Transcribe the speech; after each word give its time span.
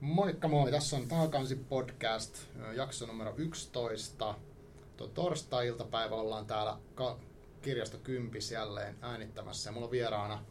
Moikka 0.00 0.48
moi, 0.48 0.70
tässä 0.70 0.96
on 0.96 1.08
Taakansi 1.08 1.56
podcast, 1.56 2.38
jakso 2.76 3.06
numero 3.06 3.34
11. 3.36 4.34
Tuo 4.96 5.06
torstai-iltapäivä 5.06 6.14
ollaan 6.14 6.46
täällä 6.46 6.76
ka- 6.94 7.18
kirjasto 7.62 7.98
Kympis 7.98 8.50
jälleen 8.50 8.96
äänittämässä. 9.00 9.68
Ja 9.68 9.72
mulla 9.72 9.86
on 9.86 9.90
vieraana 9.90 10.44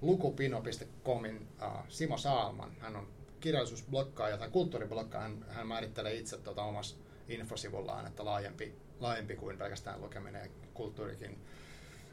lukupino.comin 0.00 1.48
uh, 1.62 1.68
Simo 1.88 2.18
Saalman. 2.18 2.70
Hän 2.80 2.96
on 2.96 3.08
kirjallisuusblokkaaja 3.40 4.36
tai 4.38 4.48
kulttuuriblokkaaja. 4.50 5.22
Hän, 5.28 5.44
hän 5.48 5.66
määrittelee 5.66 6.14
itse 6.14 6.38
tuota 6.38 6.62
omassa 6.62 6.96
infosivullaan, 7.28 8.06
että 8.06 8.24
laajempi, 8.24 8.74
laajempi 9.00 9.36
kuin 9.36 9.58
pelkästään 9.58 10.00
lukeminen 10.00 10.42
ja 10.42 10.50
kulttuurikin, 10.74 11.38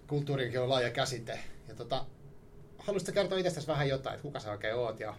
kulttuurikin 0.07 0.59
on 0.61 0.69
laaja 0.69 0.89
käsite. 0.89 1.39
Ja 1.67 1.75
tota, 1.75 2.05
haluaisitko 2.77 3.13
kertoa 3.13 3.37
itsestäsi 3.37 3.67
vähän 3.67 3.89
jotain, 3.89 4.13
että 4.13 4.23
kuka 4.23 4.39
sä 4.39 4.51
oikein 4.51 4.75
oot 4.75 4.99
ja 4.99 5.15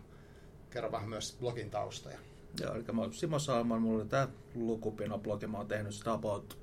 kerro 0.70 0.92
vähän 0.92 1.08
myös 1.08 1.36
blogin 1.40 1.70
taustoja. 1.70 2.18
Joo, 2.60 2.74
eli 2.74 2.84
mä 2.92 3.00
oon 3.00 3.12
Simo 3.12 3.38
Saalman, 3.38 3.82
mulla 3.82 4.02
oli 4.02 4.08
tää 4.08 4.28
Lukupino-blogi, 4.54 5.46
mä 5.46 5.58
oon 5.58 5.68
tehnyt 5.68 5.94
sitä 5.94 6.12
about, 6.12 6.58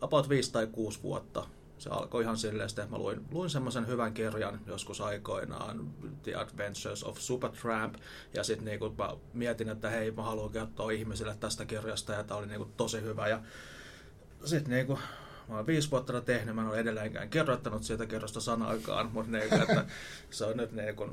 about 0.00 0.28
5 0.28 0.52
tai 0.52 0.66
6 0.66 1.02
vuotta. 1.02 1.46
Se 1.78 1.90
alkoi 1.90 2.22
ihan 2.22 2.36
silleen, 2.36 2.68
että 2.68 2.86
mä 2.90 2.98
luin, 2.98 3.24
luin 3.30 3.50
semmoisen 3.50 3.86
hyvän 3.86 4.14
kirjan 4.14 4.60
joskus 4.66 5.00
aikoinaan, 5.00 5.90
The 6.22 6.34
Adventures 6.34 7.04
of 7.04 7.18
Supertramp, 7.18 7.94
ja 8.34 8.44
sitten 8.44 8.64
niinku 8.64 8.94
mä 8.98 9.16
mietin, 9.32 9.68
että 9.68 9.90
hei, 9.90 10.10
mä 10.10 10.22
haluan 10.22 10.52
kertoa 10.52 10.90
ihmisille 10.90 11.36
tästä 11.40 11.64
kirjasta, 11.64 12.12
ja 12.12 12.24
tää 12.24 12.36
oli 12.36 12.46
niinku 12.46 12.68
tosi 12.76 13.02
hyvä, 13.02 13.28
ja 13.28 13.42
sitten 14.44 14.72
niinku, 14.72 14.98
mä 15.48 15.56
oon 15.56 15.66
viisi 15.66 15.90
vuotta 15.90 16.20
tehnyt, 16.20 16.54
mä 16.54 16.62
en 16.62 16.68
ole 16.68 16.78
edelleenkään 16.78 17.30
kirjoittanut 17.30 17.82
siitä 17.82 18.06
kirjasta 18.06 18.40
sanaakaan, 18.40 19.10
mutta 19.12 19.32
niinku, 19.32 19.54
että 19.54 19.84
se 20.30 20.44
on 20.44 20.56
nyt 20.56 20.72
niinku 20.72 21.08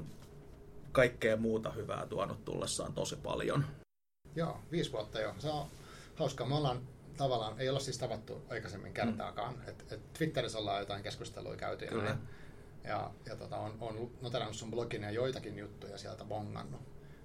kaikkea 0.96 1.38
muuta 1.38 1.72
hyvää 1.72 2.06
tuonut 2.06 2.46
tullessaan 2.46 2.94
tosi 2.94 3.16
paljon. 3.16 3.66
Joo, 4.36 4.60
viisi 4.72 4.92
vuotta 4.92 5.20
jo. 5.20 5.36
Se 5.40 5.50
on 5.50 5.68
hauskaa. 6.16 6.48
Me 6.48 6.56
ollaan 6.56 6.82
tavallaan, 7.18 7.60
ei 7.60 7.70
olla 7.70 7.80
siis 7.80 7.98
tavattu 7.98 8.42
aikaisemmin 8.50 8.94
kertaakaan. 8.94 9.56
Mm. 9.56 9.68
Et, 9.68 9.92
et 9.92 10.14
Twitterissä 10.14 10.58
ollaan 10.58 10.80
jotain 10.80 11.04
keskustelua 11.04 11.56
käyty. 11.56 11.88
Kyllä. 11.88 12.04
Ja, 12.04 12.18
ja, 12.84 13.12
ja 13.26 13.36
tota, 13.36 13.58
on, 13.58 13.78
on 13.82 14.12
noterannut 14.22 14.56
sun 14.56 14.72
blogin 14.72 15.04
ja 15.04 15.12
joitakin 15.12 15.58
juttuja 15.58 15.98
sieltä 15.98 16.24
bongannut. 16.24 16.82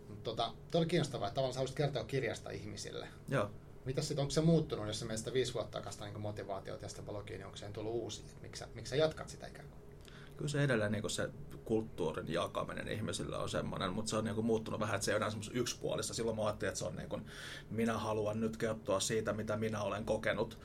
Mutta 0.09 0.25
tota, 0.25 0.53
oli 0.75 0.87
kiinnostavaa, 0.87 1.29
että 1.29 1.35
tavallaan 1.35 1.55
sä 1.55 1.59
haluaisit 1.59 1.77
kertoa 1.77 2.05
kirjasta 2.05 2.51
ihmisille. 2.51 3.09
Joo. 3.29 3.51
Mitä 3.85 4.03
sitten, 4.03 4.23
onko 4.23 4.31
se 4.31 4.41
muuttunut, 4.41 4.87
jos 4.87 5.05
meistä 5.05 5.33
viisi 5.33 5.55
vuotta 5.55 5.79
takasta 5.79 6.05
niin 6.05 6.21
motivaatiota 6.21 6.81
tästä 6.81 7.03
blogiin, 7.03 7.39
niin 7.39 7.47
onko 7.47 7.57
se 7.57 7.69
tullut 7.73 7.93
uusi? 7.93 8.25
Miksi, 8.43 8.65
miksi 8.75 8.91
sä 8.91 8.97
jatkat 8.97 9.29
sitä 9.29 9.47
ikään 9.47 9.69
kuin? 9.69 9.81
Kyllä 10.41 10.51
se 10.51 10.65
edelleen 10.65 10.93
niin 10.93 11.11
se 11.11 11.31
kulttuurin 11.65 12.33
jakaminen 12.33 12.89
ihmisille 12.89 13.37
on 13.37 13.49
semmoinen, 13.49 13.93
mutta 13.93 14.11
se 14.11 14.17
on 14.17 14.25
niin 14.25 14.35
kuin 14.35 14.47
muuttunut 14.47 14.81
vähän, 14.81 14.95
että 14.95 15.05
se 15.05 15.11
ei 15.11 15.17
ole 15.17 15.27
enää 15.27 15.41
yksipuolista. 15.53 16.15
Silloin 16.15 16.37
mä 16.37 16.45
ajattelin, 16.45 16.69
että 16.69 16.79
se 16.79 16.85
on 16.85 16.97
niin 16.97 17.09
kuin, 17.09 17.27
minä 17.71 17.99
haluan 17.99 18.41
nyt 18.41 18.57
kertoa 18.57 19.01
siitä, 19.01 19.33
mitä 19.33 19.57
minä 19.57 19.83
olen 19.83 20.05
kokenut, 20.05 20.59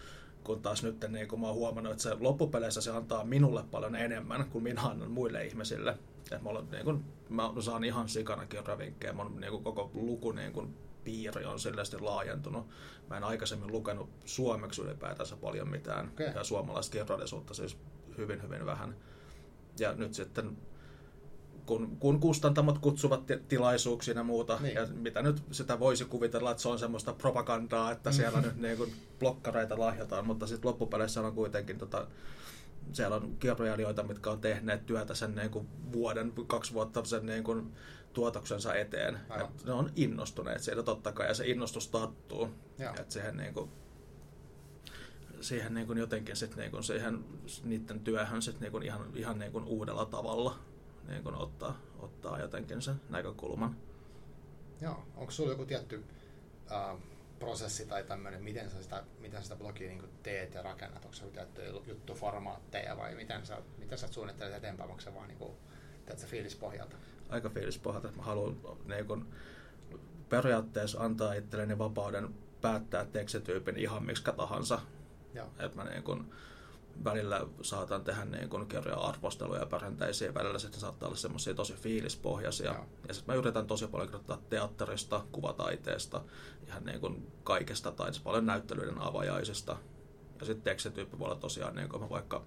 kun 0.43 0.61
taas 0.61 0.83
nyt 0.83 1.05
niin 1.07 1.27
kuin 1.27 1.41
mä 1.41 1.47
oon 1.47 1.55
huomannut, 1.55 1.91
että 1.91 2.03
se 2.03 2.15
loppupeleissä 2.19 2.81
se 2.81 2.91
antaa 2.91 3.25
minulle 3.25 3.63
paljon 3.71 3.95
enemmän 3.95 4.45
kuin 4.49 4.63
minä 4.63 4.81
annan 4.81 5.11
muille 5.11 5.45
ihmisille. 5.45 5.97
Et 6.31 6.41
mä, 6.41 6.49
olen, 6.49 6.71
niin 6.71 6.83
kuin, 6.83 7.05
mä 7.29 7.51
saan 7.59 7.83
ihan 7.83 8.09
sikana 8.09 8.45
kirjavinkkejä, 8.45 9.13
mun 9.13 9.39
niin 9.39 9.51
kuin 9.51 9.63
koko 9.63 9.91
luku 9.93 10.31
niin 10.31 10.53
kuin, 10.53 10.77
piiri 11.03 11.45
on 11.45 11.59
selvästi 11.59 11.99
laajentunut. 11.99 12.67
Mä 13.09 13.17
en 13.17 13.23
aikaisemmin 13.23 13.71
lukenut 13.71 14.09
suomeksi 14.25 14.81
ylipäätänsä 14.81 15.35
paljon 15.35 15.69
mitään, 15.69 16.09
okay. 16.09 16.27
ja 16.35 16.43
suomalaista 16.43 16.91
kirjallisuutta 16.91 17.53
siis 17.53 17.77
hyvin, 18.17 18.43
hyvin 18.43 18.65
vähän. 18.65 18.95
Ja 19.79 19.93
nyt 19.93 20.13
sitten 20.13 20.57
kun, 21.65 21.97
kun 21.99 22.19
kustantamot 22.19 22.79
kutsuvat 22.79 23.21
tilaisuuksiin 23.47 24.17
ja 24.17 24.23
muuta, 24.23 24.57
niin. 24.61 24.75
ja 24.75 24.87
mitä 24.93 25.21
nyt 25.21 25.43
sitä 25.51 25.79
voisi 25.79 26.05
kuvitella, 26.05 26.51
että 26.51 26.63
se 26.63 26.69
on 26.69 26.79
semmoista 26.79 27.13
propagandaa, 27.13 27.91
että 27.91 28.11
siellä 28.11 28.41
nyt 28.41 28.57
niin 28.57 28.77
kuin 28.77 28.93
blokkareita 29.19 29.79
lahjataan, 29.79 30.27
mutta 30.27 30.47
sitten 30.47 30.69
loppupeleissä 30.69 31.21
on 31.21 31.35
kuitenkin 31.35 31.77
tota, 31.77 32.07
siellä 32.94 33.16
on 33.16 33.35
kirjailijoita, 33.39 34.03
mitkä 34.03 34.31
on 34.31 34.41
tehneet 34.41 34.85
työtä 34.85 35.13
sen 35.13 35.35
niin 35.35 35.51
kuin 35.51 35.67
vuoden, 35.91 36.33
kaksi 36.47 36.73
vuotta 36.73 37.05
sen 37.05 37.25
niin 37.25 37.44
kuin 37.44 37.73
tuotoksensa 38.13 38.75
eteen. 38.75 39.19
Ne 39.66 39.71
on 39.71 39.91
innostuneet 39.95 40.61
siitä 40.61 40.83
totta 40.83 41.11
kai, 41.11 41.27
ja 41.27 41.33
se 41.33 41.47
innostus 41.47 41.88
tattuu. 41.88 42.50
Että 43.00 43.13
siihen 43.13 43.38
niin 43.38 43.53
kuin, 43.53 43.69
siihen 45.45 45.73
niin 45.73 45.88
kuin 45.88 46.00
jotenkin 46.00 46.35
sit 46.35 46.56
niin 46.56 46.72
kuin 46.72 46.83
siihen, 46.83 47.25
niiden 47.63 48.00
työhön 48.00 48.41
sit 48.41 48.59
niin 48.59 48.72
kuin 48.72 48.83
ihan, 48.83 49.11
ihan 49.16 49.39
niin 49.39 49.51
kuin 49.51 49.63
uudella 49.63 50.06
tavalla 50.06 50.59
niin 51.07 51.23
kuin 51.23 51.35
ottaa, 51.35 51.78
ottaa 52.00 52.39
jotenkin 52.39 52.81
sen 52.81 53.01
näkökulman. 53.09 53.75
Joo, 54.81 55.03
onko 55.16 55.31
sulla 55.31 55.51
joku 55.51 55.66
tietty 55.66 56.03
äh, 56.72 56.97
prosessi 57.39 57.85
tai 57.85 58.03
tämmöinen, 58.03 58.44
miten 58.44 58.69
sä 58.69 58.83
sitä, 58.83 59.03
miten 59.19 59.44
sitä 59.44 59.56
blogia 59.56 59.89
niin 59.89 60.03
teet 60.23 60.53
ja 60.53 60.61
rakennat? 60.61 61.06
Onko 61.06 61.16
se 61.16 61.25
tiettyjä 61.25 61.69
juttuformaatteja 61.88 62.97
vai 62.97 63.16
miten 63.16 63.45
sä, 63.45 63.57
miten 63.77 63.97
sä 63.97 64.07
suunnittelet 64.07 64.53
eteenpäin? 64.53 64.89
Onko 64.89 65.01
se 65.01 65.13
vaan 65.13 65.27
niin 65.27 65.38
kuin, 65.38 65.53
teet 66.06 66.19
sä 66.19 66.27
fiilispohjalta? 66.27 66.95
Aika 67.29 67.50
fiilispohjalta. 67.50 68.12
Mä 68.12 68.23
haluan 68.23 68.57
niin 68.85 69.06
kuin, 69.06 69.25
periaatteessa 70.29 71.00
antaa 71.00 71.33
itselleni 71.33 71.77
vapauden 71.77 72.35
päättää 72.62 73.06
tekstityypin 73.06 73.77
ihan 73.77 74.06
miksi 74.06 74.23
tahansa. 74.23 74.79
Että 75.59 75.78
mä 75.78 75.84
niin 75.84 76.03
kun, 76.03 76.34
välillä 77.03 77.47
saatan 77.62 78.03
tehdä 78.03 78.25
niin 78.25 78.50
kun 78.50 78.68
kirjoja 78.68 78.97
arvosteluja 78.97 79.66
perinteisiä, 79.66 80.34
välillä 80.34 80.59
sitten 80.59 80.79
saattaa 80.79 81.07
olla 81.07 81.18
semmoisia 81.18 81.53
tosi 81.53 81.73
fiilispohjaisia. 81.73 82.73
Joo. 82.73 82.85
Ja 83.07 83.13
sitten 83.13 83.35
mä 83.35 83.40
yritän 83.40 83.68
tosi 83.68 83.88
paljon 83.88 84.07
kirjoittaa 84.07 84.41
teatterista, 84.50 85.25
kuvataiteesta, 85.31 86.22
ihan 86.68 86.85
niin 86.85 87.00
kun 87.00 87.31
kaikesta, 87.44 87.91
tai 87.91 88.12
paljon 88.24 88.45
näyttelyiden 88.45 89.01
avajaisista. 89.01 89.78
Ja 90.40 90.45
sitten 90.45 90.63
tekstityyppi 90.63 91.19
voi 91.19 91.25
olla 91.25 91.40
tosiaan, 91.40 91.75
niin 91.75 91.90
kun 91.90 92.01
mä 92.01 92.09
vaikka 92.09 92.45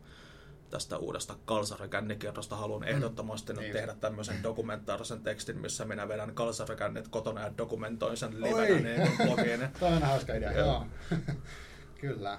tästä 0.70 0.98
uudesta 0.98 1.36
kalsarekännikerrosta 1.44 2.56
haluan 2.56 2.82
mm. 2.82 2.88
ehdottomasti 2.88 3.52
nyt 3.52 3.62
niin. 3.62 3.72
tehdä 3.72 3.94
tämmöisen 3.94 4.42
dokumentaarisen 4.48 5.20
tekstin, 5.20 5.58
missä 5.58 5.84
minä 5.84 6.08
vedän 6.08 6.34
kalsarekännit 6.34 7.08
kotona 7.08 7.40
ja 7.40 7.58
dokumentoin 7.58 8.16
sen 8.16 8.42
livenä 8.42 8.80
niin 8.80 9.12
blogiin. 9.16 9.60
Tämä 9.80 9.96
on 9.96 10.02
hauska 10.02 10.34
idea, 10.34 10.52
joo. 10.52 10.86
Kyllä. 12.00 12.38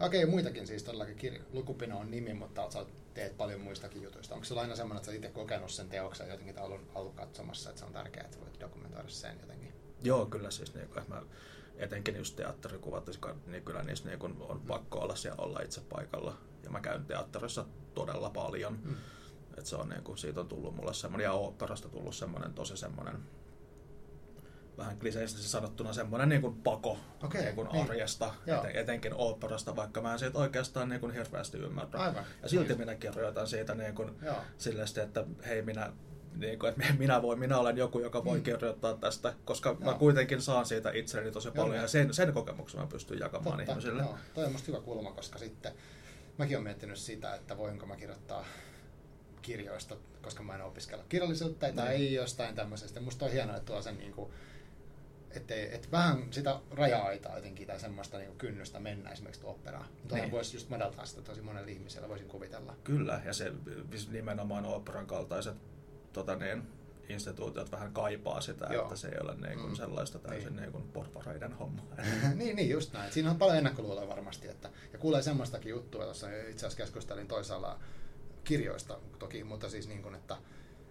Okei, 0.00 0.26
muitakin 0.26 0.66
siis 0.66 0.82
todellakin. 0.82 1.16
Kirja. 1.16 1.42
Lukupino 1.52 1.98
on 1.98 2.10
nimi, 2.10 2.34
mutta 2.34 2.70
sä 2.70 2.86
teet 3.14 3.36
paljon 3.36 3.60
muistakin 3.60 4.02
jutuista. 4.02 4.34
Onko 4.34 4.44
se 4.44 4.60
aina 4.60 4.76
semmoinen, 4.76 4.96
että 4.96 5.10
sä 5.10 5.16
itse 5.16 5.28
kokenut 5.28 5.70
sen 5.70 5.88
teoksen 5.88 6.28
jotenkin 6.28 6.54
tai 6.54 6.64
ollut, 6.64 6.80
ollut 6.94 7.14
katsomassa, 7.14 7.70
että 7.70 7.78
se 7.78 7.84
on 7.84 7.92
tärkeää, 7.92 8.24
että 8.24 8.40
voit 8.40 8.60
dokumentoida 8.60 9.08
sen 9.08 9.38
jotenkin? 9.40 9.72
Joo, 10.02 10.26
kyllä 10.26 10.50
siis 10.50 10.74
niin 10.74 10.88
kuin, 10.88 11.04
mä 11.08 11.22
etenkin 11.76 12.16
just 12.16 12.36
teatterikuvat, 12.36 13.10
niin 13.46 13.64
kyllä 13.64 13.82
niissä 13.82 14.08
niin 14.08 14.22
on 14.22 14.62
pakko 14.66 14.98
olla 14.98 15.16
siellä 15.16 15.42
olla 15.42 15.60
itse 15.60 15.80
paikalla. 15.80 16.36
Ja 16.64 16.70
mä 16.70 16.80
käyn 16.80 17.04
teatterissa 17.04 17.66
todella 17.94 18.30
paljon. 18.30 18.78
Mm. 18.84 18.96
Et 19.58 19.66
se 19.66 19.76
on, 19.76 19.88
niin 19.88 20.02
kuin, 20.02 20.18
siitä 20.18 20.40
on 20.40 20.48
tullut 20.48 20.76
mulle 20.76 20.94
semmoinen, 20.94 21.24
ja 21.24 21.32
oopperasta 21.32 21.88
tullut 21.88 22.14
semmoinen 22.14 22.54
tosi 22.54 22.76
semmoinen 22.76 23.16
vähän 24.78 24.98
kliseisesti 24.98 25.42
sanottuna 25.42 25.92
semmoinen 25.92 26.28
niin 26.28 26.40
kuin 26.40 26.54
pako 26.54 26.98
okay, 27.22 27.42
niin 27.42 27.54
kuin 27.54 27.68
niin. 27.72 27.84
arjesta, 27.84 28.34
eten, 28.46 28.76
etenkin 28.76 29.14
oopperasta, 29.14 29.76
vaikka 29.76 30.00
mä 30.00 30.12
en 30.12 30.18
siitä 30.18 30.38
oikeastaan 30.38 30.88
niin 30.88 31.00
kuin 31.00 31.12
hirveästi 31.12 31.58
ymmärrä. 31.58 32.00
Aivan. 32.00 32.24
Ja 32.42 32.48
silti 32.48 32.68
niin. 32.68 32.78
minä 32.78 32.94
kirjoitan 32.94 33.46
siitä 33.46 33.74
niin 33.74 33.94
kuin, 33.94 34.10
silleen, 34.58 34.88
että 35.02 35.24
hei 35.46 35.62
minä 35.62 35.92
niin 36.34 36.58
kuin, 36.58 36.70
että 36.70 36.84
minä, 36.98 37.22
voin, 37.22 37.38
minä 37.38 37.58
olen 37.58 37.76
joku, 37.76 37.98
joka 37.98 38.24
voi 38.24 38.38
mm. 38.38 38.42
kirjoittaa 38.42 38.94
tästä, 38.94 39.34
koska 39.44 39.68
joo. 39.68 39.92
mä 39.92 39.98
kuitenkin 39.98 40.42
saan 40.42 40.66
siitä 40.66 40.90
itselleni 40.90 41.32
tosi 41.32 41.50
paljon 41.50 41.74
joo. 41.74 41.82
ja 41.82 41.88
sen, 41.88 42.14
sen 42.14 42.32
kokemuksen 42.32 42.80
mä 42.80 42.86
pystyn 42.86 43.18
jakamaan 43.18 43.56
Totta, 43.56 43.72
ihmisille. 43.72 44.02
Joo. 44.02 44.18
Toi 44.34 44.44
on 44.44 44.52
musta 44.52 44.72
hyvä 44.72 44.80
kulma, 44.80 45.12
koska 45.12 45.38
sitten 45.38 45.72
mäkin 46.38 46.56
olen 46.56 46.64
miettinyt 46.64 46.98
sitä, 46.98 47.34
että 47.34 47.56
voinko 47.56 47.86
mä 47.86 47.96
kirjoittaa 47.96 48.44
kirjoista, 49.42 49.96
koska 50.22 50.42
mä 50.42 50.54
en 50.54 50.62
opiskella 50.62 51.04
kirjallisuutta 51.08 51.66
tai 51.72 51.72
no. 51.72 51.86
ei 51.86 52.14
jostain 52.14 52.54
tämmöisestä. 52.54 53.00
Musta 53.00 53.24
on 53.24 53.30
hienoa, 53.30 53.56
että 53.56 53.72
tuo 53.72 53.82
sen 53.82 53.98
niin 53.98 54.12
kuin, 54.12 54.32
ettei, 55.30 55.74
et 55.74 55.92
vähän 55.92 56.26
sitä 56.30 56.60
raja-aitaa 56.70 57.36
jotenkin 57.36 57.66
tai 57.66 57.80
semmoista 57.80 58.18
niin 58.18 58.38
kynnystä 58.38 58.80
mennä 58.80 59.10
esimerkiksi 59.10 59.46
operaan. 59.46 59.88
Mutta 60.00 60.16
niin. 60.16 60.30
voisi 60.30 60.56
just 60.56 60.68
madaltaa 60.68 61.06
sitä 61.06 61.22
tosi 61.22 61.42
monella 61.42 61.68
ihmisellä, 61.68 62.08
voisin 62.08 62.28
kuvitella. 62.28 62.76
Kyllä, 62.84 63.20
ja 63.24 63.32
se 63.32 63.52
nimenomaan 64.10 64.64
operan 64.64 65.06
kaltaiset 65.06 65.56
tota 66.12 66.36
niin, 66.36 66.62
instituutiot 67.08 67.72
vähän 67.72 67.92
kaipaa 67.92 68.40
sitä, 68.40 68.66
Joo. 68.70 68.82
että 68.82 68.96
se 68.96 69.08
ei 69.08 69.18
ole 69.20 69.34
niin 69.34 69.58
kuin 69.58 69.70
mm. 69.70 69.76
sellaista 69.76 70.18
täysin 70.18 70.56
niin. 70.56 70.72
Niin 70.72 70.88
porpareiden 70.92 71.52
homma. 71.52 71.82
niin, 72.34 72.56
niin, 72.56 72.70
just 72.70 72.92
näin. 72.92 73.12
Siinä 73.12 73.30
on 73.30 73.38
paljon 73.38 73.58
ennakkoluuloja 73.58 74.08
varmasti. 74.08 74.48
Että, 74.48 74.70
ja 74.92 74.98
kuulee 74.98 75.22
semmoistakin 75.22 75.70
juttua, 75.70 76.04
jossa 76.04 76.26
itse 76.30 76.66
asiassa 76.66 76.76
keskustelin 76.76 77.28
toisaalla 77.28 77.78
kirjoista 78.44 78.98
toki, 79.18 79.44
mutta 79.44 79.68
siis 79.68 79.88
niin 79.88 80.02
kuin, 80.02 80.14
että 80.14 80.36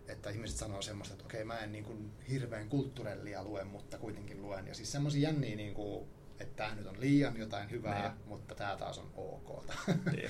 että 0.08 0.30
ihmiset 0.30 0.58
sanoo 0.58 0.82
semmoista, 0.82 1.14
että 1.14 1.26
okei, 1.26 1.44
mä 1.44 1.60
en 1.60 1.72
niin 1.72 1.84
kuin 1.84 2.12
hirveän 2.30 2.70
kulttuurellia 2.70 3.44
lue, 3.44 3.64
mutta 3.64 3.98
kuitenkin 3.98 4.42
luen. 4.42 4.68
Ja 4.68 4.74
siis 4.74 4.92
semmoisia 4.92 5.30
jänniä, 5.30 5.56
niin 5.56 5.74
kuin, 5.74 6.08
että 6.40 6.56
tämä 6.56 6.76
nyt 6.76 6.88
on 6.88 7.00
liian 7.00 7.38
jotain 7.38 7.72
hyvää, 7.72 8.02
niin. 8.02 8.28
mutta 8.28 8.56
tämä 8.56 8.76
taas 8.76 8.98
on 8.98 9.12
ok. 9.16 9.64
niin. 10.12 10.30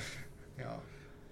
Joo. 0.64 0.84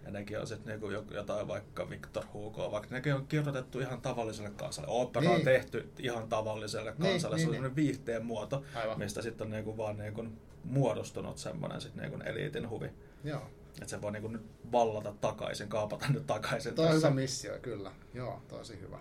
Ja 0.06 0.12
nekin 0.12 0.40
on 0.40 0.48
sitten 0.48 0.68
niinku 0.68 1.14
jotain 1.14 1.48
vaikka 1.48 1.90
Victor 1.90 2.24
Hugo, 2.34 2.72
vaikka 2.72 2.96
nekin 2.96 3.16
on 3.16 3.28
kirjoitettu 3.28 3.80
ihan 3.80 4.02
tavalliselle 4.02 4.50
kansalle. 4.50 4.90
Opera 4.92 5.22
niin. 5.22 5.36
on 5.36 5.42
tehty 5.42 5.92
ihan 6.00 6.30
tavalliselle 6.30 6.92
niin, 6.98 7.12
kansalle. 7.12 7.36
Niin, 7.36 7.50
se 7.50 7.58
on 7.58 7.64
niin, 7.64 7.76
viihteen 7.76 8.26
muoto, 8.26 8.64
Aivan. 8.76 9.00
mistä 9.00 9.22
sitten 9.22 9.46
on 9.46 9.52
niinku 9.52 9.78
vaan 9.78 9.98
niinku 9.98 10.26
muodostunut 10.64 11.38
semmoinen 11.38 11.82
sit 11.82 11.96
niinku 11.96 12.20
eliitin 12.26 12.70
huvi. 12.70 12.90
Joo. 13.24 13.50
Että 13.76 13.90
se 13.90 14.02
voi 14.02 14.12
niinku 14.12 14.28
nyt 14.28 14.46
vallata 14.72 15.14
takaisin, 15.22 15.70
kaapata 15.70 16.06
nyt 16.10 16.28
takaisin. 16.28 16.76
Tuo 16.76 16.86
on 16.86 16.96
hyvä 16.96 17.10
missio, 17.10 17.60
kyllä. 17.62 17.92
Joo, 18.14 18.42
tosi 18.48 18.80
hyvä. 18.80 19.00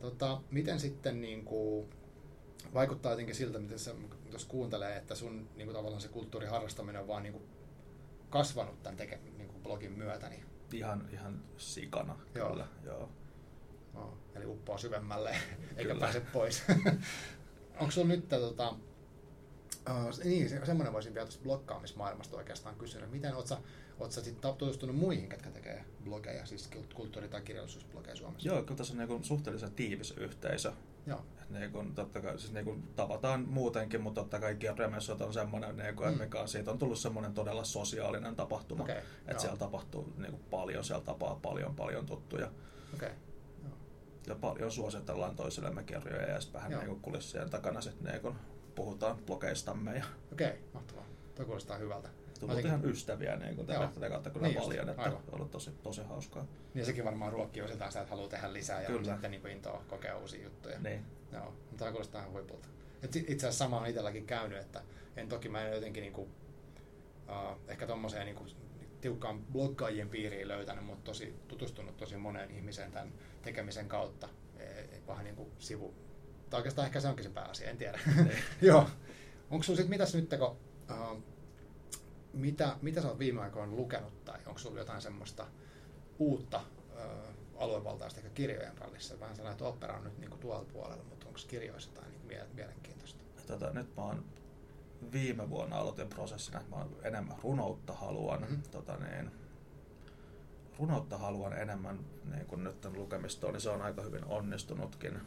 Tota, 0.00 0.40
miten 0.50 0.80
sitten 0.80 1.20
niin 1.20 1.44
kuin, 1.44 1.90
vaikuttaa 2.74 3.12
jotenkin 3.12 3.34
siltä, 3.34 3.58
miten 3.58 3.78
se, 3.78 3.94
jos 4.32 4.44
kuuntelee, 4.44 4.96
että 4.96 5.14
sun 5.14 5.48
niin 5.56 5.66
kuin, 5.66 5.76
tavallaan 5.76 6.00
se 6.00 6.08
kulttuuriharrastaminen 6.08 7.02
on 7.02 7.08
vaan 7.08 7.22
niin 7.22 7.32
kuin, 7.32 7.44
kasvanut 8.30 8.82
tämän 8.82 8.96
teke, 8.96 9.20
niin 9.38 9.48
kuin 9.48 9.62
blogin 9.62 9.92
myötä? 9.92 10.28
Niin... 10.28 10.44
Ihan, 10.72 11.08
ihan 11.12 11.42
sikana, 11.56 12.18
joo. 12.34 12.50
kyllä. 12.50 12.66
Joo. 12.84 13.08
No, 13.94 14.18
eli 14.34 14.46
uppoaa 14.46 14.78
syvemmälle, 14.78 15.36
eikä 15.76 15.94
pääse 15.94 16.20
pois. 16.20 16.62
Onko 17.80 17.90
sulla 17.90 18.08
nyt 18.08 18.28
tota, 18.28 18.68
uh, 18.68 20.24
niin, 20.24 20.66
semmoinen 20.66 20.92
voisin 20.92 21.14
vielä 21.14 21.26
tuosta 21.26 21.42
blokkaamismaailmasta 21.42 22.36
oikeastaan 22.36 22.76
kysyä, 22.76 23.06
miten 23.06 23.34
oot 23.34 23.46
sä 23.46 23.58
Oletko 24.00 24.20
sitten 24.20 24.54
tutustunut 24.58 24.96
muihin, 24.96 25.28
ketkä 25.28 25.50
tekee 25.50 25.84
blogeja, 26.04 26.46
siis 26.46 26.70
kulttuuri- 26.94 27.28
tai 27.28 27.40
kirjallisuusblogeja 27.40 28.16
Suomessa? 28.16 28.48
Joo, 28.48 28.62
kyllä 28.62 28.78
tässä 28.78 28.94
on 28.94 28.98
niin 28.98 29.24
suhteellisen 29.24 29.72
tiivis 29.72 30.10
yhteisö. 30.10 30.72
Joo. 31.06 31.24
Niin 31.50 31.72
kuin, 31.72 31.94
totta 31.94 32.20
kai, 32.20 32.38
siis 32.38 32.52
niin 32.52 32.88
tavataan 32.96 33.48
muutenkin, 33.48 34.00
mutta 34.00 34.20
totta 34.20 34.40
kai 34.40 34.54
kirjamessut 34.54 35.20
on 35.20 35.32
semmoinen, 35.32 35.76
niin 35.76 35.96
kuin, 35.96 36.12
mm. 36.12 36.18
mikä 36.18 36.40
on, 36.40 36.48
siitä 36.48 36.70
on 36.70 36.78
tullut 36.78 36.98
semmoinen 36.98 37.34
todella 37.34 37.64
sosiaalinen 37.64 38.36
tapahtuma. 38.36 38.82
Okay, 38.82 38.96
että 38.96 39.32
joo. 39.32 39.40
siellä 39.40 39.56
tapahtuu 39.56 40.12
niin 40.16 40.30
kuin, 40.30 40.42
paljon, 40.50 40.84
siellä 40.84 41.04
tapaa 41.04 41.38
paljon, 41.42 41.74
paljon 41.74 42.06
tuttuja. 42.06 42.50
Okay. 42.94 43.10
Ja 44.26 44.34
paljon 44.34 44.72
suositellaan 44.72 45.36
toisillemme 45.36 45.82
kirjoja 45.82 46.30
ja 46.30 46.40
sitten 46.40 46.62
vähän 46.62 46.84
niin 46.84 47.00
kulissien 47.00 47.50
takana 47.50 47.80
sitten 47.80 48.22
niin 48.22 48.36
puhutaan 48.74 49.18
blogeistamme. 49.26 49.96
Ja... 49.96 50.04
Okei, 50.32 50.46
okay, 50.46 50.58
mahtavaa. 50.74 51.04
Tuo 51.34 51.44
kuulostaa 51.44 51.76
hyvältä 51.76 52.08
tullut 52.40 52.64
ihan 52.64 52.84
ystäviä 52.84 53.36
niin 53.36 53.56
kuin 53.56 53.66
tätä 53.66 54.08
kautta 54.08 54.30
kyllä 54.30 54.46
niin 54.46 54.60
paljon, 54.60 54.88
että 54.88 55.02
on 55.02 55.22
ollut 55.32 55.50
tosi, 55.50 55.70
tosi 55.82 56.02
hauskaa. 56.02 56.46
Niin 56.74 56.86
sekin 56.86 57.04
varmaan 57.04 57.32
ruokkii 57.32 57.62
osiltaan 57.62 57.90
sitä, 57.90 58.00
että 58.00 58.10
haluaa 58.10 58.28
tehdä 58.28 58.52
lisää 58.52 58.80
ja 58.80 58.86
kyllä. 58.86 59.12
sitten 59.12 59.30
niin 59.30 59.46
intoa 59.46 59.84
kokea 59.88 60.18
uusia 60.18 60.44
juttuja. 60.44 60.78
Niin. 60.78 61.04
Joo, 61.32 61.44
mutta 61.44 61.76
tämä 61.76 61.90
kuulostaa 61.90 62.20
ihan 62.20 62.32
huipulta. 62.32 62.68
Et 63.02 63.16
itse 63.16 63.34
asiassa 63.34 63.64
sama 63.64 63.80
on 63.80 63.86
itselläkin 63.86 64.26
käynyt, 64.26 64.58
että 64.58 64.82
en 65.16 65.28
toki 65.28 65.48
mä 65.48 65.66
en 65.66 65.74
jotenkin 65.74 66.00
niin 66.00 66.12
kuin, 66.12 66.28
uh, 67.28 67.58
ehkä 67.68 67.86
tommoseen 67.86 68.26
niin 68.26 68.36
kuin, 68.36 68.50
tiukkaan 69.00 69.44
bloggaajien 69.52 70.08
piiriin 70.08 70.48
löytänyt, 70.48 70.84
mutta 70.84 71.04
tosi, 71.04 71.34
tutustunut 71.48 71.96
tosi 71.96 72.16
moneen 72.16 72.50
ihmiseen 72.50 72.92
tämän 72.92 73.12
tekemisen 73.42 73.88
kautta. 73.88 74.28
E, 74.58 74.64
e, 74.64 74.88
vähän 75.06 75.24
niin 75.24 75.36
kuin 75.36 75.50
sivu. 75.58 75.94
Tai 76.50 76.58
oikeastaan 76.58 76.86
ehkä 76.86 77.00
se 77.00 77.08
onkin 77.08 77.24
se 77.24 77.30
pääasia, 77.30 77.70
en 77.70 77.76
tiedä. 77.76 77.98
Niin. 78.16 78.32
Joo. 78.62 78.86
Onko 79.50 79.62
sinulla 79.62 79.76
sitten 79.76 79.90
mitäs 79.90 80.14
nyt, 80.14 80.30
kun 80.38 80.56
uh, 80.90 81.22
mitä, 82.36 82.76
mitä 82.82 83.02
sä 83.02 83.08
oot 83.08 83.18
viime 83.18 83.40
aikoina 83.40 83.72
lukenut 83.72 84.24
tai 84.24 84.38
onko 84.46 84.58
sulla 84.58 84.78
jotain 84.78 85.02
semmoista 85.02 85.46
uutta 86.18 86.60
ö, 86.96 87.06
aluevaltaista 87.56 88.20
ehkä 88.20 88.30
kirjojen 88.30 88.78
rallissa? 88.78 89.20
Vähän 89.20 89.36
sellainen, 89.36 89.52
että 89.52 89.68
opera 89.68 89.96
on 89.96 90.04
nyt 90.04 90.18
niin 90.18 90.30
kuin 90.30 90.40
tuolla 90.40 90.66
puolella, 90.72 91.04
mutta 91.04 91.26
onko 91.26 91.40
kirjoissa 91.48 91.90
jotain 91.90 92.12
niin 92.28 92.42
mielenkiintoista? 92.54 93.24
Tota, 93.46 93.70
nyt 93.70 93.96
mä 93.96 94.02
oon 94.02 94.24
viime 95.12 95.50
vuonna 95.50 95.76
aloitin 95.76 96.08
prosessin, 96.08 96.56
että 96.56 96.76
mä 96.76 96.86
enemmän 97.02 97.36
runoutta 97.42 97.92
haluan. 97.92 98.40
Mm-hmm. 98.40 98.62
Tota, 98.70 98.96
niin, 98.96 99.30
runoutta 100.78 101.18
haluan 101.18 101.52
enemmän 101.52 101.98
niin 102.34 102.46
kuin 102.46 102.64
nyt 102.64 102.84
lukemistoon, 102.84 103.52
niin 103.52 103.60
se 103.60 103.70
on 103.70 103.82
aika 103.82 104.02
hyvin 104.02 104.24
onnistunutkin 104.24 105.20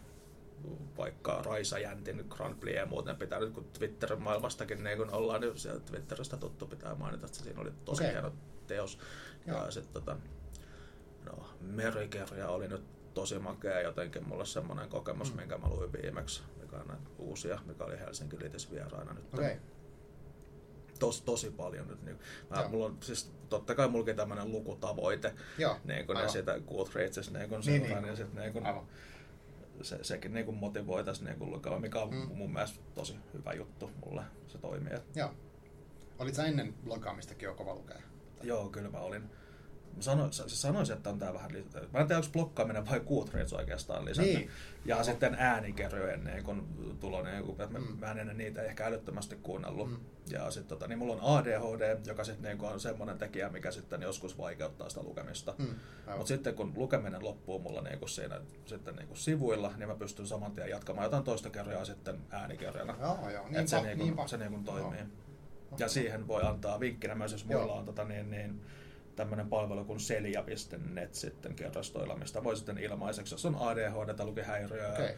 vaikka 0.97 1.41
Raisa 1.45 1.79
Jäntin 1.79 2.25
Grand 2.29 2.55
Prix 2.55 2.75
ja 2.75 2.85
muuten 2.85 3.15
pitää 3.15 3.39
nyt, 3.39 3.53
kun 3.53 3.69
Twitter-maailmastakin 3.73 4.83
niin 4.83 4.97
kun 4.97 5.11
ollaan, 5.11 5.41
niin 5.41 5.59
sieltä 5.59 5.79
Twitteristä 5.79 6.37
tuttu 6.37 6.67
pitää 6.67 6.95
mainita, 6.95 7.25
että 7.25 7.37
siinä 7.37 7.61
oli 7.61 7.71
tosi 7.85 8.03
okay. 8.03 8.13
hieno 8.13 8.33
teos. 8.67 8.99
Joo. 9.45 9.65
Ja 9.65 9.71
sitten 9.71 9.93
tota, 9.93 10.17
no, 11.25 11.45
Merikerja 11.61 12.49
oli 12.49 12.67
nyt 12.67 12.83
tosi 13.13 13.39
makea 13.39 13.81
jotenkin. 13.81 14.27
Mulla 14.27 14.45
semmoinen 14.45 14.89
kokemus, 14.89 15.31
mm. 15.33 15.39
minkä 15.39 15.57
mä 15.57 15.69
luin 15.69 15.93
viimeksi, 15.93 16.43
mikä 16.61 16.75
on 16.75 16.87
näitä 16.87 17.09
uusia, 17.17 17.59
mikä 17.65 17.83
oli 17.83 17.99
Helsinki 17.99 18.39
Liitis 18.39 18.71
vieraana 18.71 19.13
nyt. 19.13 19.33
Okay. 19.33 19.55
Tos, 20.99 21.21
tosi 21.21 21.51
paljon 21.51 21.87
nyt. 21.87 22.03
Niin, 22.03 22.19
mä, 22.49 22.67
mulla 22.67 22.85
on, 22.85 22.97
siis 23.01 23.31
totta 23.49 23.75
kai 23.75 23.87
mullakin 23.87 24.15
tämmöinen 24.15 24.51
lukutavoite, 24.51 25.33
Joo, 25.57 25.77
niin 25.83 26.07
kun, 26.07 26.15
ja 26.15 26.27
sitä 26.27 26.59
Goodreadsissa 26.67 27.31
niin 27.31 27.49
kun 27.49 27.61
niin, 27.65 27.81
niin. 27.81 28.05
ja 28.05 28.15
sitten 28.15 28.41
niin 28.41 28.53
kun, 28.53 28.65
aivan 28.65 28.87
se, 29.83 30.03
sekin 30.03 30.33
niin 30.33 30.55
motivoi 30.55 31.03
tässä 31.03 31.25
niin 31.25 31.51
lukea, 31.51 31.79
mikä 31.79 31.99
on 31.99 32.13
mm. 32.13 32.35
mun 32.35 32.53
mielestä 32.53 32.79
tosi 32.95 33.15
hyvä 33.33 33.53
juttu 33.53 33.91
mulle, 34.05 34.23
se 34.47 34.57
toimii. 34.57 34.93
Joo. 35.15 35.33
Olit 36.19 36.35
sä 36.35 36.45
ennen 36.45 36.73
blogaamistakin 36.83 37.45
jo 37.45 37.55
kova 37.55 37.75
lukea? 37.75 38.01
Joo, 38.43 38.69
kyllä 38.69 38.89
mä 38.89 38.99
olin. 38.99 39.23
Sano, 39.99 40.27
sanoisin, 40.31 40.95
että 40.95 41.09
on 41.09 41.19
tää 41.19 41.33
vähän 41.33 41.53
lisää. 41.53 41.81
Mä 41.93 41.99
en 41.99 42.07
tiedä, 42.07 42.17
onko 42.17 42.29
blokkaaminen 42.33 42.89
vai 42.89 42.99
Goodreads 42.99 43.53
oikeastaan 43.53 44.05
lisännyt. 44.05 44.35
Niin. 44.35 44.49
Ja 44.85 44.95
no. 44.97 45.03
sitten 45.03 45.35
äänikerjojen 45.39 46.23
niin 46.23 46.43
kun 46.43 46.67
tulo, 46.99 47.23
niin 47.23 47.43
kun, 47.43 47.55
mm. 47.69 47.99
mä 47.99 48.11
en 48.11 48.19
ennen 48.19 48.37
niitä 48.37 48.61
ehkä 48.61 48.85
älyttömästi 48.85 49.35
kuunnellut. 49.35 49.89
Mm. 49.89 49.97
Ja 50.31 50.51
sitten 50.51 50.69
tota, 50.69 50.87
niin 50.87 50.99
mulla 50.99 51.13
on 51.13 51.37
ADHD, 51.37 51.97
joka 52.05 52.23
sitten 52.23 52.57
niin 52.57 52.71
on 52.71 52.79
semmoinen 52.79 53.17
tekijä, 53.17 53.49
mikä 53.49 53.71
sitten 53.71 54.01
joskus 54.01 54.37
vaikeuttaa 54.37 54.89
sitä 54.89 55.03
lukemista. 55.03 55.53
Mm. 55.57 55.67
Mutta 56.07 56.27
sitten 56.27 56.55
kun 56.55 56.73
lukeminen 56.75 57.23
loppuu 57.23 57.59
mulla 57.59 57.81
niin 57.81 57.99
kuin 57.99 58.09
siinä 58.09 58.41
sitten 58.65 58.95
niin 58.95 59.07
kuin 59.07 59.17
sivuilla, 59.17 59.73
niin 59.77 59.89
mä 59.89 59.95
pystyn 59.95 60.27
saman 60.27 60.51
tien 60.51 60.69
jatkamaan 60.69 61.05
jotain 61.05 61.23
toista 61.23 61.49
kerjaa 61.49 61.85
sitten 61.85 62.17
äänikerjana. 62.29 62.95
Joo, 63.01 63.29
joo. 63.29 63.45
Niinpä, 63.49 63.67
se, 63.67 63.95
niin 63.95 64.15
kuin, 64.15 64.29
se 64.29 64.37
niin 64.37 64.51
kuin 64.51 64.63
toimii. 64.63 64.99
Joo. 64.99 65.77
Ja 65.77 65.89
siihen 65.89 66.27
voi 66.27 66.43
antaa 66.43 66.79
vinkkinä 66.79 67.15
myös, 67.15 67.31
jos 67.31 67.45
mulla 67.45 67.73
on 67.73 67.85
tota, 67.85 68.03
niin, 68.03 68.31
niin, 68.31 68.61
tämmöinen 69.19 69.49
palvelu 69.49 69.85
kuin 69.85 69.99
selia.net 69.99 71.15
sitten 71.15 71.55
kerrastoilla, 71.55 72.15
mistä 72.15 72.43
voi 72.43 72.57
sitten 72.57 72.77
ilmaiseksi, 72.77 73.33
jos 73.33 73.45
on 73.45 73.55
ADHD, 73.59 74.23
lukihäiriöä, 74.23 74.93
okay. 74.93 75.13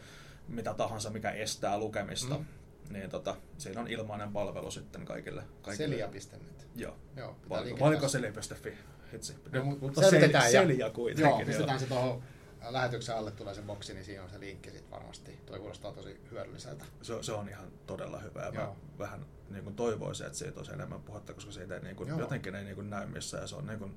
mitä 0.48 0.74
tahansa, 0.74 1.10
mikä 1.10 1.30
estää 1.30 1.78
lukemista. 1.78 2.38
Mm. 2.38 2.44
Niin 2.90 3.10
tota, 3.10 3.36
siinä 3.58 3.80
on 3.80 3.88
ilmainen 3.88 4.32
palvelu 4.32 4.70
sitten 4.70 5.04
kaikille. 5.04 5.42
kaikille. 5.62 5.88
Selia.net. 5.88 6.66
Joo. 6.76 6.96
Joo 7.16 7.36
Valiko 7.80 8.08
selia.fi? 8.08 8.72
Hitsi. 9.12 9.34
No, 9.52 9.64
mutta 9.64 10.00
selvitetään. 10.00 10.50
Selia 10.50 10.90
kuitenkin. 10.90 11.24
Joo, 11.24 11.46
pistetään 11.46 11.80
se 11.80 11.86
tuohon 11.86 12.22
lähetyksen 12.70 13.16
alle 13.16 13.30
tulee 13.30 13.54
se 13.54 13.62
boksi, 13.62 13.94
niin 13.94 14.04
siinä 14.04 14.22
on 14.22 14.30
se 14.30 14.40
linkki 14.40 14.70
sitten 14.70 14.90
varmasti. 14.90 15.38
Toi 15.46 15.58
kuulostaa 15.58 15.92
tosi 15.92 16.20
hyödylliseltä. 16.30 16.84
Se, 17.02 17.22
se 17.22 17.32
on 17.32 17.48
ihan 17.48 17.72
todella 17.86 18.18
hyvä. 18.18 18.50
Mä 18.50 18.68
vähän 18.98 19.26
niin 19.50 19.64
kuin 19.64 19.76
toivoisin, 19.76 20.26
että 20.26 20.38
siitä 20.38 20.60
olisi 20.60 20.72
enemmän 20.72 21.02
puhetta, 21.02 21.34
koska 21.34 21.52
siitä 21.52 21.74
ei 21.74 21.82
niin 21.82 21.96
kuin, 21.96 22.08
jotenkin 22.18 22.54
ei 22.54 22.64
niin 22.64 22.74
kuin 22.74 22.90
näy 22.90 23.06
missään. 23.06 23.42
Ja 23.42 23.46
se 23.46 23.56
on 23.56 23.66
niin 23.66 23.78
kuin, 23.78 23.94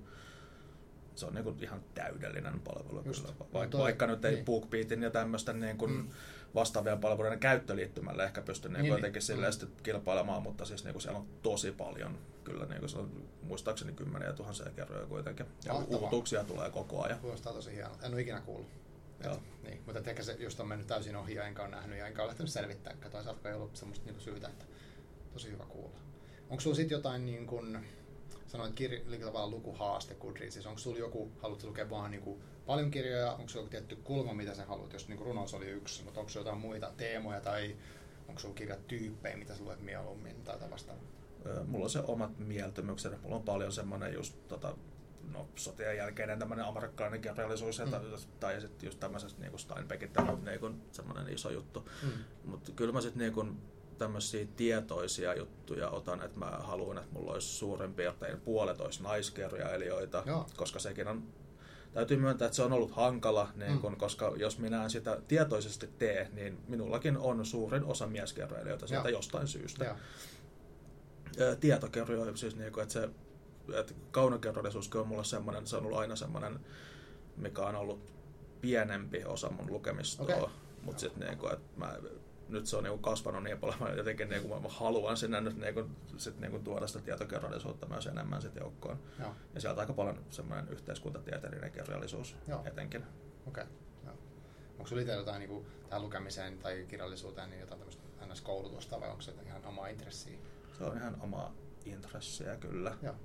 se 1.15 1.25
on 1.25 1.33
niin 1.33 1.43
kuin 1.43 1.63
ihan 1.63 1.83
täydellinen 1.93 2.59
palvelu. 2.59 3.01
Just. 3.05 3.21
Kyllä. 3.21 3.35
Vaikka, 3.53 3.77
no 3.77 3.83
vaikka 3.83 4.07
nyt 4.07 4.25
ei 4.25 4.35
niin. 4.35 4.45
BookBeatin 4.45 5.03
ja 5.03 5.11
tämmöisten 5.11 5.59
niin 5.59 5.77
kuin 5.77 5.91
mm. 5.91 6.09
vastaavien 6.55 6.99
palveluiden 6.99 7.39
käyttöliittymällä 7.39 8.23
ehkä 8.23 8.41
pysty 8.41 8.69
niin 8.69 8.81
niin, 8.81 8.89
jotenkin 8.89 9.19
niin. 9.19 9.21
silleen 9.21 9.53
mm. 9.61 9.67
kilpailemaan, 9.83 10.43
mutta 10.43 10.65
siis 10.65 10.83
niin 10.83 10.93
kuin 10.93 11.01
siellä 11.01 11.19
on 11.19 11.27
tosi 11.41 11.71
paljon 11.71 12.17
kyllä 12.45 12.65
niin 12.65 12.79
kuin 12.79 12.89
se 12.89 12.97
on 12.97 13.27
muistaakseni 13.41 13.93
kymmeniä 13.93 14.33
tuhansia 14.33 14.71
kerroja 14.75 15.05
kuitenkin. 15.05 15.45
Ja 15.65 15.73
Mahtavaa. 15.73 15.99
uutuuksia 15.99 16.43
tulee 16.43 16.71
koko 16.71 17.03
ajan. 17.03 17.19
Kuulostaa 17.19 17.53
tosi 17.53 17.71
hienoa. 17.75 17.97
En 18.03 18.13
ole 18.13 18.21
ikinä 18.21 18.41
kuullut. 18.41 18.67
Joo. 19.23 19.39
niin, 19.63 19.81
mutta 19.85 20.09
ehkä 20.09 20.23
se 20.23 20.33
just 20.39 20.59
on 20.59 20.67
mennyt 20.67 20.87
täysin 20.87 21.15
ohi 21.15 21.35
ja 21.35 21.47
enkä 21.47 21.61
ole 21.61 21.71
nähnyt 21.71 21.99
ja 21.99 22.07
enkä 22.07 22.21
ole 22.21 22.27
lähtenyt 22.27 22.51
selvittää. 22.51 22.95
Toisaalta 23.11 23.49
ei 23.49 23.55
ollut 23.55 23.75
semmoista 23.75 24.05
niin 24.05 24.21
syytä, 24.21 24.47
että 24.47 24.65
tosi 25.33 25.51
hyvä 25.51 25.63
kuulla. 25.69 25.97
Onko 26.49 26.61
sulla 26.61 26.75
sitten 26.75 26.95
jotain 26.95 27.25
niin 27.25 27.47
kuin, 27.47 27.85
sanoit 28.47 28.79
kir- 28.79 29.19
tavallaan 29.19 29.51
lukuhaaste 29.51 30.15
Goodreadsissa, 30.15 30.69
onko 30.69 30.79
sulla 30.79 30.99
joku, 30.99 31.31
haluatko 31.41 31.67
lukea 31.67 31.89
vaan 31.89 32.11
niin 32.11 32.21
kuin 32.23 32.41
paljon 32.65 32.91
kirjoja, 32.91 33.31
onko 33.31 33.47
sulla 33.49 33.63
joku 33.63 33.71
tietty 33.71 33.95
kulma, 33.95 34.33
mitä 34.33 34.55
sä 34.55 34.65
haluat, 34.65 34.93
jos 34.93 35.07
niin 35.07 35.19
runous 35.19 35.53
oli 35.53 35.65
yksi, 35.65 36.03
mutta 36.03 36.19
onko 36.19 36.29
sulla 36.29 36.45
jotain 36.45 36.61
muita 36.61 36.91
teemoja 36.97 37.41
tai 37.41 37.75
onko 38.27 38.41
sulla 38.41 38.55
kirjatyyppejä, 38.55 39.37
mitä 39.37 39.55
sä 39.55 39.63
luet 39.63 39.81
mieluummin 39.81 40.43
tai 40.43 40.71
vastaavaa? 40.71 41.03
Mulla 41.65 41.83
on 41.83 41.89
se 41.89 41.99
omat 42.07 42.39
mieltymykset, 42.39 43.21
mulla 43.21 43.35
on 43.35 43.43
paljon 43.43 43.71
semmoinen 43.71 44.13
just 44.13 44.47
tota, 44.47 44.75
no, 45.33 45.47
sotien 45.55 45.97
jälkeinen 45.97 46.39
tämmöinen 46.39 46.65
amerikkalainen 46.65 47.21
kirjallisuus, 47.21 47.79
mm. 47.79 47.91
tai, 47.91 48.01
tai 48.39 48.61
sitten 48.61 48.87
just 48.87 48.99
tämmöisestä 48.99 49.41
niin 49.41 49.59
Steinbeckit, 49.59 50.13
tämmöinen 50.13 50.59
niin 50.61 50.81
semmoinen 50.91 51.33
iso 51.33 51.49
juttu. 51.49 51.89
Mm. 52.03 52.09
Mutta 52.43 52.71
kyllä 52.71 52.93
mä 52.93 53.01
sitten 53.01 53.33
niin 53.35 53.57
tämmöisiä 53.97 54.47
tietoisia 54.55 55.35
juttuja 55.35 55.89
otan, 55.89 56.23
että 56.23 56.39
mä 56.39 56.45
haluan, 56.45 56.97
että 56.97 57.13
mulla 57.13 57.33
olisi 57.33 57.47
suurin 57.47 57.93
piirtein 57.93 58.41
puolet 58.41 58.81
olisi 58.81 59.03
naiskirjailijoita, 59.03 60.23
Joo. 60.25 60.47
koska 60.57 60.79
sekin 60.79 61.07
on 61.07 61.23
täytyy 61.93 62.17
myöntää, 62.17 62.45
että 62.45 62.55
se 62.55 62.63
on 62.63 62.73
ollut 62.73 62.91
hankala, 62.91 63.49
niin 63.55 63.79
kun, 63.79 63.91
mm. 63.91 63.97
koska 63.97 64.33
jos 64.35 64.59
minä 64.59 64.83
en 64.83 64.89
sitä 64.89 65.21
tietoisesti 65.27 65.87
tee, 65.87 66.29
niin 66.33 66.57
minullakin 66.67 67.17
on 67.17 67.45
suurin 67.45 67.83
osa 67.83 68.07
mieskerrailijoita 68.07 68.87
sieltä 68.87 69.09
jostain 69.09 69.47
syystä. 69.47 69.85
Ja. 69.85 69.97
Tietokirjoja, 71.59 72.35
siis 72.35 72.55
niin 72.55 72.73
kuin, 72.73 72.83
että 72.83 72.93
se 72.93 73.09
että 73.73 73.93
kaunokerrallisuuskin 74.11 75.01
on 75.01 75.07
mulle 75.07 75.23
semmoinen, 75.23 75.67
se 75.67 75.77
on 75.77 75.85
ollut 75.85 75.99
aina 75.99 76.15
semmoinen, 76.15 76.59
mikä 77.37 77.61
on 77.61 77.75
ollut 77.75 78.13
pienempi 78.61 79.23
osa 79.25 79.49
mun 79.49 79.71
lukemistoa. 79.71 80.23
Okei. 80.23 80.49
Mutta 80.81 80.99
sitten 80.99 81.27
niinku, 81.27 81.47
että 81.47 81.65
mä, 81.77 81.97
nyt 82.49 82.65
se 82.65 82.77
on 82.77 82.83
niinku 82.83 82.97
kasvanut 82.97 83.43
niin 83.43 83.59
paljon, 83.59 83.79
mä 83.79 83.89
jotenkin 83.89 84.29
niinku, 84.29 84.59
mä 84.59 84.69
haluan 84.69 85.17
sinne 85.17 85.41
nyt 85.41 85.57
niinku, 85.57 85.83
sit 86.17 86.39
niinku 86.39 86.59
tuoda 86.59 86.87
sitä 86.87 86.99
tietokerrallisuutta 86.99 87.85
myös 87.85 88.07
enemmän 88.07 88.41
sit 88.41 88.55
joukkoon. 88.55 88.99
Joo, 89.19 89.35
Ja 89.53 89.61
sieltä 89.61 89.81
aika 89.81 89.93
paljon 89.93 90.25
semmoinen 90.29 90.69
yhteiskuntatieteellinen 90.69 91.71
kirjallisuus 91.71 92.35
Joo. 92.47 92.61
etenkin. 92.65 93.05
okei. 93.47 93.63
Joo. 94.05 94.13
Onko 94.71 94.87
sulla 94.87 95.01
itse 95.01 95.13
jotain 95.13 95.39
niin 95.39 95.65
tähän 95.89 96.03
lukemiseen 96.03 96.57
tai 96.57 96.85
kirjallisuuteen 96.87 97.49
niin 97.49 97.59
jotain 97.59 97.79
tämmöistä 97.79 98.03
NS-koulutusta 98.25 98.99
vai 99.01 99.09
onko 99.09 99.21
se 99.21 99.33
ihan 99.45 99.65
omaa 99.65 99.87
intressiä? 99.87 100.37
Se 100.77 100.83
on 100.83 100.97
ihan 100.97 101.17
omaa 101.21 101.53
intressiä 101.85 102.55
kyllä. 102.57 102.97
Joo. 103.01 103.15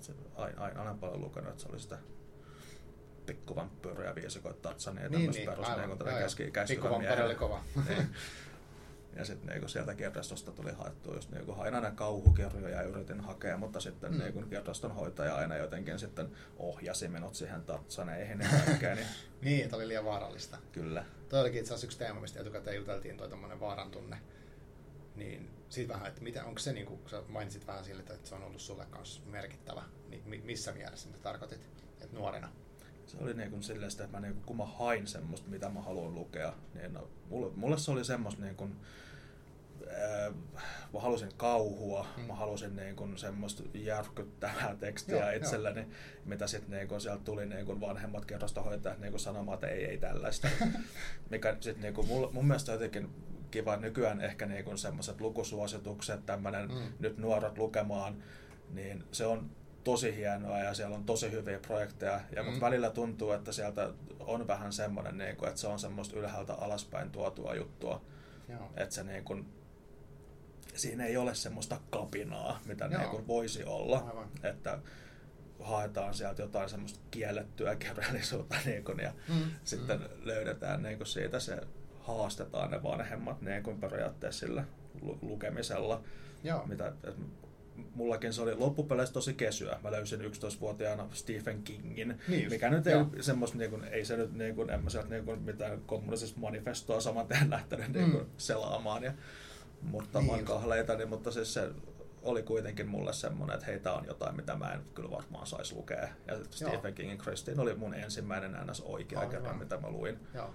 Se, 0.00 0.12
aina, 0.34 0.62
aina, 0.62 0.80
aina 0.80 0.94
paljon 1.00 1.20
lukenut, 1.20 1.50
että 1.50 1.62
se 1.62 1.68
oli 1.68 1.80
sitä 1.80 1.98
pikkuvampyyriä, 3.26 4.14
viisikoita, 4.14 4.68
tatsania 4.68 5.02
ja 5.02 5.08
Niin, 5.08 5.18
tämmöistä 5.20 5.40
niin, 5.40 5.50
perus 5.50 5.68
aivan. 5.68 5.98
niin, 5.98 6.18
keski, 6.18 6.50
käskyvän 6.50 6.82
Pikkuvampari 6.82 7.22
oli 7.22 7.34
kova. 7.34 7.60
niin. 7.88 8.08
Ja 9.16 9.24
sitten 9.24 9.46
niin 9.60 9.68
sieltä 9.68 9.94
kirjastosta 9.94 10.52
tuli 10.52 10.72
haettua 10.72 11.14
just 11.14 11.30
niin 11.30 11.56
hain 11.56 11.74
aina 11.74 11.90
kauhukirjoja 11.90 12.68
ja 12.76 12.82
yritin 12.82 13.20
hakea, 13.20 13.56
mutta 13.56 13.80
sitten 13.80 14.12
Mm. 14.12 14.18
niin 14.18 14.48
kirjaston 14.50 14.94
hoitaja 14.94 15.36
aina 15.36 15.56
jotenkin 15.56 15.98
sitten 15.98 16.28
ohjasi 16.56 17.08
minut 17.08 17.34
siihen 17.34 17.62
tatsaneihin 17.62 18.40
ja 18.40 18.48
kaikkeen, 18.66 18.96
niin 18.96 19.06
niin, 19.42 19.64
että 19.64 19.76
oli 19.76 19.88
liian 19.88 20.04
vaarallista. 20.04 20.58
kyllä. 20.72 21.04
Toi 21.28 21.40
olikin 21.40 21.60
itse 21.60 21.74
asiassa 21.74 21.86
yksi 21.86 21.98
teema, 21.98 22.20
mistä 22.20 22.40
etukäteen 22.40 22.76
juteltiin, 22.76 23.16
toi 23.16 23.28
tommonen 23.28 23.60
vaaran 23.60 23.90
tunne. 23.90 24.18
Niin 25.14 25.50
siitä 25.76 25.94
vähän, 25.94 26.08
että 26.08 26.22
mitä, 26.22 26.44
onko 26.44 26.58
se, 26.58 26.72
niin 26.72 26.86
kuin 26.86 27.00
sä 27.06 27.22
mainitsit 27.28 27.66
vähän 27.66 27.84
sille, 27.84 28.00
että 28.02 28.28
se 28.28 28.34
on 28.34 28.42
ollut 28.42 28.60
sulle 28.60 28.86
kanssa 28.90 29.22
merkittävä, 29.26 29.82
niin 30.08 30.22
mi- 30.26 30.42
missä 30.44 30.72
mielessä 30.72 31.08
mitä 31.08 31.22
tarkoitit, 31.22 31.60
että 32.00 32.16
nuorena? 32.16 32.48
Se 33.06 33.16
oli 33.20 33.34
niin 33.34 33.50
kuin 33.50 33.62
silleen 33.62 33.90
sitä, 33.90 34.04
että 34.04 34.16
mä 34.16 34.20
niin 34.26 34.34
kuin, 34.34 34.44
kun 34.44 34.56
mä 34.56 34.66
hain 34.66 35.06
semmoista, 35.06 35.48
mitä 35.50 35.68
mä 35.68 35.80
haluan 35.82 36.14
lukea, 36.14 36.52
niin 36.74 36.92
no, 36.94 37.08
mulle, 37.30 37.52
mulle 37.56 37.78
se 37.78 37.90
oli 37.90 38.04
semmoista 38.04 38.42
niin 38.42 38.56
kuin, 38.56 38.76
ää, 39.90 40.30
mä 40.92 41.00
halusin 41.00 41.30
kauhua, 41.36 42.06
Mm. 42.16 42.22
mä 42.22 42.34
halusin 42.34 42.76
niin 42.76 42.96
kuin 42.96 43.18
semmoista 43.18 43.62
järkyttävää 43.74 44.76
tekstiä 44.80 45.16
Joo, 45.16 45.26
joo, 45.26 45.36
itselleni, 45.36 45.80
joo. 45.80 45.88
mitä 46.24 46.46
sitten 46.46 46.70
niin 46.70 46.88
kuin 46.88 47.00
sieltä 47.00 47.24
tuli 47.24 47.46
niin 47.46 47.66
kuin 47.66 47.80
vanhemmat 47.80 48.24
kerrostohoitajat 48.24 48.98
niin 48.98 49.12
kuin 49.12 49.20
sanomaan, 49.20 49.54
että 49.54 49.66
ei, 49.66 49.84
ei 49.84 49.98
tällaista. 49.98 50.48
Mikä 51.30 51.56
sitten 51.60 51.82
niin 51.82 51.94
kuin 51.94 52.06
mun, 52.08 52.34
mun 52.34 52.46
mielestä 52.46 52.72
jotenkin 52.72 53.10
kiva 53.56 53.76
nykyään 53.76 54.20
ehkä 54.20 54.46
niin 54.46 54.64
kuin 54.64 54.78
semmoiset 54.78 55.20
lukusuositukset, 55.20 56.26
tämmöinen 56.26 56.68
Mm. 56.68 56.92
nyt 56.98 57.18
nuoret 57.18 57.58
lukemaan, 57.58 58.22
niin 58.70 59.04
se 59.12 59.26
on 59.26 59.50
tosi 59.84 60.16
hienoa 60.16 60.58
ja 60.58 60.74
siellä 60.74 60.96
on 60.96 61.04
tosi 61.04 61.30
hyviä 61.30 61.58
projekteja. 61.58 62.20
Ja 62.36 62.42
Mm. 62.42 62.48
mm. 62.50 62.60
välillä 62.60 62.90
tuntuu, 62.90 63.32
että 63.32 63.52
sieltä 63.52 63.90
on 64.20 64.46
vähän 64.48 64.72
semmoinen, 64.72 65.18
niin 65.18 65.36
kuin, 65.36 65.48
että 65.48 65.60
se 65.60 65.66
on 65.66 65.78
semmoista 65.78 66.16
ylhäältä 66.16 66.54
alaspäin 66.54 67.10
tuotua 67.10 67.54
juttua. 67.54 68.00
Joo. 68.48 68.70
Että 68.76 68.94
se 68.94 69.04
niin 69.04 69.24
kuin, 69.24 69.46
siinä 70.74 71.04
ei 71.06 71.16
ole 71.16 71.34
semmoista 71.34 71.80
kapinaa, 71.90 72.60
mitä 72.66 72.84
Joo. 72.84 72.98
niin 73.00 73.10
kuin 73.10 73.26
voisi 73.26 73.64
olla. 73.64 73.98
Aivan. 73.98 74.28
Että 74.42 74.78
haetaan 75.60 76.14
sieltä 76.14 76.42
jotain 76.42 76.68
semmoista 76.68 76.98
kiellettyä 77.10 77.76
kirjallisuutta 77.86 78.56
niin 78.64 78.84
kuin, 78.84 78.98
ja 78.98 79.12
Mm. 79.28 79.50
sitten 79.64 80.00
Mm. 80.00 80.06
löydetään 80.24 80.82
niin 80.82 80.96
kuin 80.96 81.06
siitä 81.06 81.40
se, 81.40 81.60
haastetaan 82.06 82.70
ne 82.70 82.82
vanhemmat 82.82 83.42
niin 83.42 83.62
kuin 83.62 83.80
periaatteessa 83.80 84.46
sillä 84.46 84.64
lu- 85.02 85.18
lukemisella. 85.22 86.00
Joo. 86.44 86.66
Mitä, 86.66 86.92
et 87.04 87.14
mullakin 87.94 88.32
se 88.32 88.42
oli 88.42 88.54
loppupeleissä 88.54 89.12
tosi 89.12 89.34
kesyä. 89.34 89.78
Mä 89.82 89.90
löysin 89.92 90.20
11-vuotiaana 90.20 91.08
Stephen 91.12 91.62
Kingin, 91.62 92.20
Niin 92.28 92.50
mikä 92.50 92.70
nyt 92.70 92.86
ei, 92.86 92.92
joo. 92.92 93.06
semmoista, 93.20 93.58
niin 93.58 93.70
kuin, 93.70 93.84
ei 93.84 94.04
se 94.04 94.16
nyt 94.16 94.32
niin 94.34 94.54
kuin, 94.54 94.70
en 94.70 94.84
mä 94.84 94.90
sieltä 94.90 95.08
niin 95.08 95.24
kuin, 95.24 95.42
mitään 95.42 95.80
kommunistisesta 95.86 96.40
manifestoa 96.40 97.00
saman 97.00 97.26
tien 97.26 97.50
lähtenyt 97.56 97.92
niin 97.92 98.10
kuin, 98.10 98.22
Mm. 98.24 98.30
selaamaan 98.36 99.02
ja 99.02 99.12
murtamaan 99.82 100.38
Niin 100.38 100.46
kahleita, 100.46 100.94
niin, 100.96 101.08
mutta 101.08 101.30
siis 101.30 101.54
se 101.54 101.70
oli 102.22 102.42
kuitenkin 102.42 102.88
mulle 102.88 103.12
semmoinen, 103.12 103.54
että 103.54 103.66
hei, 103.66 103.80
on 103.96 104.04
jotain, 104.06 104.36
mitä 104.36 104.56
mä 104.56 104.72
en 104.72 104.80
kyllä 104.94 105.10
varmaan 105.10 105.46
saisi 105.46 105.74
lukea. 105.74 106.08
Ja 106.26 106.38
Stephen 106.50 106.94
Kingin 106.94 107.18
Christine 107.18 107.62
oli 107.62 107.74
mun 107.74 107.94
ensimmäinen 107.94 108.56
ns. 108.70 108.80
oikea 108.80 109.18
Aivan. 109.18 109.30
kerta, 109.34 109.52
mitä 109.52 109.76
mä 109.80 109.90
luin. 109.90 110.18
Joo. 110.34 110.54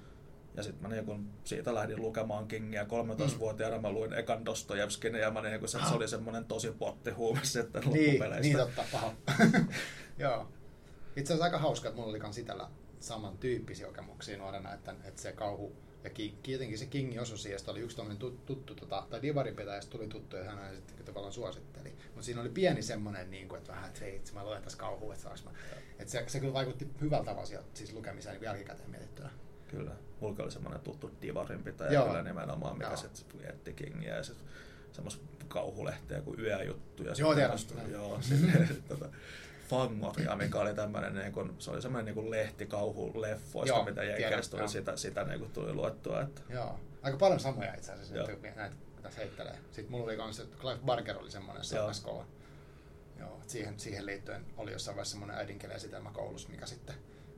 Ja 0.55 0.63
sitten 0.63 0.89
mä 0.89 0.95
niin 0.95 1.29
siitä 1.43 1.73
lähdin 1.73 2.01
lukemaan 2.01 2.47
Kingia 2.47 2.83
13-vuotiaana, 2.83 3.79
mä 3.79 3.91
luin 3.91 4.13
ekan 4.13 4.45
Dostojevskin 4.45 5.15
ja 5.15 5.31
mä 5.31 5.41
niin 5.41 5.67
se, 5.67 5.79
se 5.89 5.95
oli 5.95 6.07
semmoinen 6.07 6.45
tosi 6.45 6.71
pottihuume 6.71 7.39
sitten 7.43 7.81
Niin, 7.81 8.05
loppupeleistä. 8.05 8.41
niin 8.41 8.57
totta, 8.57 8.83
paha. 8.91 9.13
Joo. 10.17 10.47
Itse 11.15 11.33
asiassa 11.33 11.43
aika 11.43 11.57
hauska, 11.57 11.87
että 11.89 11.97
mulla 11.97 12.09
oli 12.09 12.19
kans 12.19 12.37
itsellä 12.37 12.69
samantyyppisiä 12.99 13.87
kokemuksia 13.87 14.37
nuorena, 14.37 14.73
että, 14.73 14.95
että 15.03 15.21
se 15.21 15.31
kauhu 15.31 15.75
ja 16.03 16.09
ki, 16.09 16.37
jotenkin 16.47 16.77
se 16.77 16.85
Kingin 16.85 17.21
osui 17.21 17.37
siihen, 17.37 17.59
oli 17.67 17.79
yksi 17.79 17.97
tuttu, 17.97 18.31
tuttu 18.45 18.75
tota, 18.75 19.07
tai 19.09 19.21
divaripitäjästä 19.21 19.91
tuli 19.91 20.07
tuttu 20.07 20.35
ja 20.35 20.43
hän 20.43 20.75
sitten 20.75 21.05
tavallaan 21.05 21.33
suositteli. 21.33 21.89
Mutta 22.05 22.21
siinä 22.21 22.41
oli 22.41 22.49
pieni 22.49 22.81
semmonen, 22.81 23.31
niin 23.31 23.47
kuin, 23.47 23.57
että 23.57 23.71
vähän, 23.71 23.87
että 23.89 23.99
hei, 23.99 24.15
itse 24.15 24.33
mä 24.33 24.45
luen 24.45 24.61
tässä 24.63 24.77
kauhua, 24.77 25.13
että 25.13 25.23
saaks 25.23 25.43
mä. 25.43 25.51
Että 25.99 26.11
se, 26.11 26.23
se 26.27 26.39
kyllä 26.39 26.53
vaikutti 26.53 26.87
hyvältä 27.01 27.25
tavalla 27.25 27.49
siis 27.73 27.93
lukemiseen 27.93 28.35
niin 28.35 28.43
jälkikäteen 28.43 28.89
mietittynä. 28.89 29.29
Kyllä. 29.71 29.91
Mulla 30.19 30.43
oli 30.43 30.51
semmoinen 30.51 30.81
tuttu 30.81 31.11
divarinpitäjä 31.21 31.91
Joo. 31.91 32.07
kyllä 32.07 32.21
nimenomaan, 32.21 32.77
mikä 32.77 32.95
sitten 32.95 33.49
etti 33.49 33.73
Kingiä 33.73 34.15
ja 34.15 34.23
sitten 34.23 34.47
semmoista 34.91 35.23
kauhulehteä 35.47 36.21
kuin 36.21 36.39
yöjuttu. 36.39 37.03
Ja 37.03 37.13
Joo, 37.17 37.35
tiedän. 37.35 37.59
Joo, 37.91 38.21
sitten 38.21 38.83
tota, 38.87 39.09
Fangoria, 39.69 40.35
mikä 40.35 40.59
oli 40.59 40.73
tämmöinen, 40.73 41.15
niin 41.15 41.31
kun, 41.31 41.55
se 41.59 41.71
oli 41.71 41.81
semmoinen 41.81 42.15
niin 42.15 42.31
lehti 42.31 42.65
kauhuleffoista, 42.65 43.75
Joo, 43.75 43.85
mitä 43.85 44.03
Jenkeistä 44.03 44.57
tuli, 44.57 44.69
sitä, 44.69 44.97
sitä 44.97 45.23
niin 45.23 45.39
kuin 45.39 45.51
tuli 45.51 45.73
luettua. 45.73 46.21
Että, 46.21 46.41
Joo. 46.49 46.79
Aika 47.01 47.17
paljon 47.17 47.39
samoja 47.39 47.73
itse 47.73 47.91
asiassa, 47.91 48.15
Joo. 48.15 48.29
että 48.29 48.47
näitä 48.55 48.75
tässä 49.01 49.19
heittelee. 49.19 49.57
Sitten 49.71 49.91
mulla 49.91 50.05
oli 50.05 50.17
kans, 50.17 50.39
että 50.39 50.57
Clive 50.57 50.79
Barker 50.85 51.17
oli 51.17 51.31
semmoinen 51.31 51.63
se 51.63 51.75
Joo. 51.75 53.41
siihen, 53.47 53.79
siihen 53.79 54.05
liittyen 54.05 54.45
oli 54.57 54.71
jossain 54.71 54.95
vaiheessa 54.95 55.11
semmoinen 55.11 55.37
äidinkielesitelmä 55.37 56.11
koulussa, 56.11 56.49
mikä 56.49 56.65
sitten, 56.65 56.95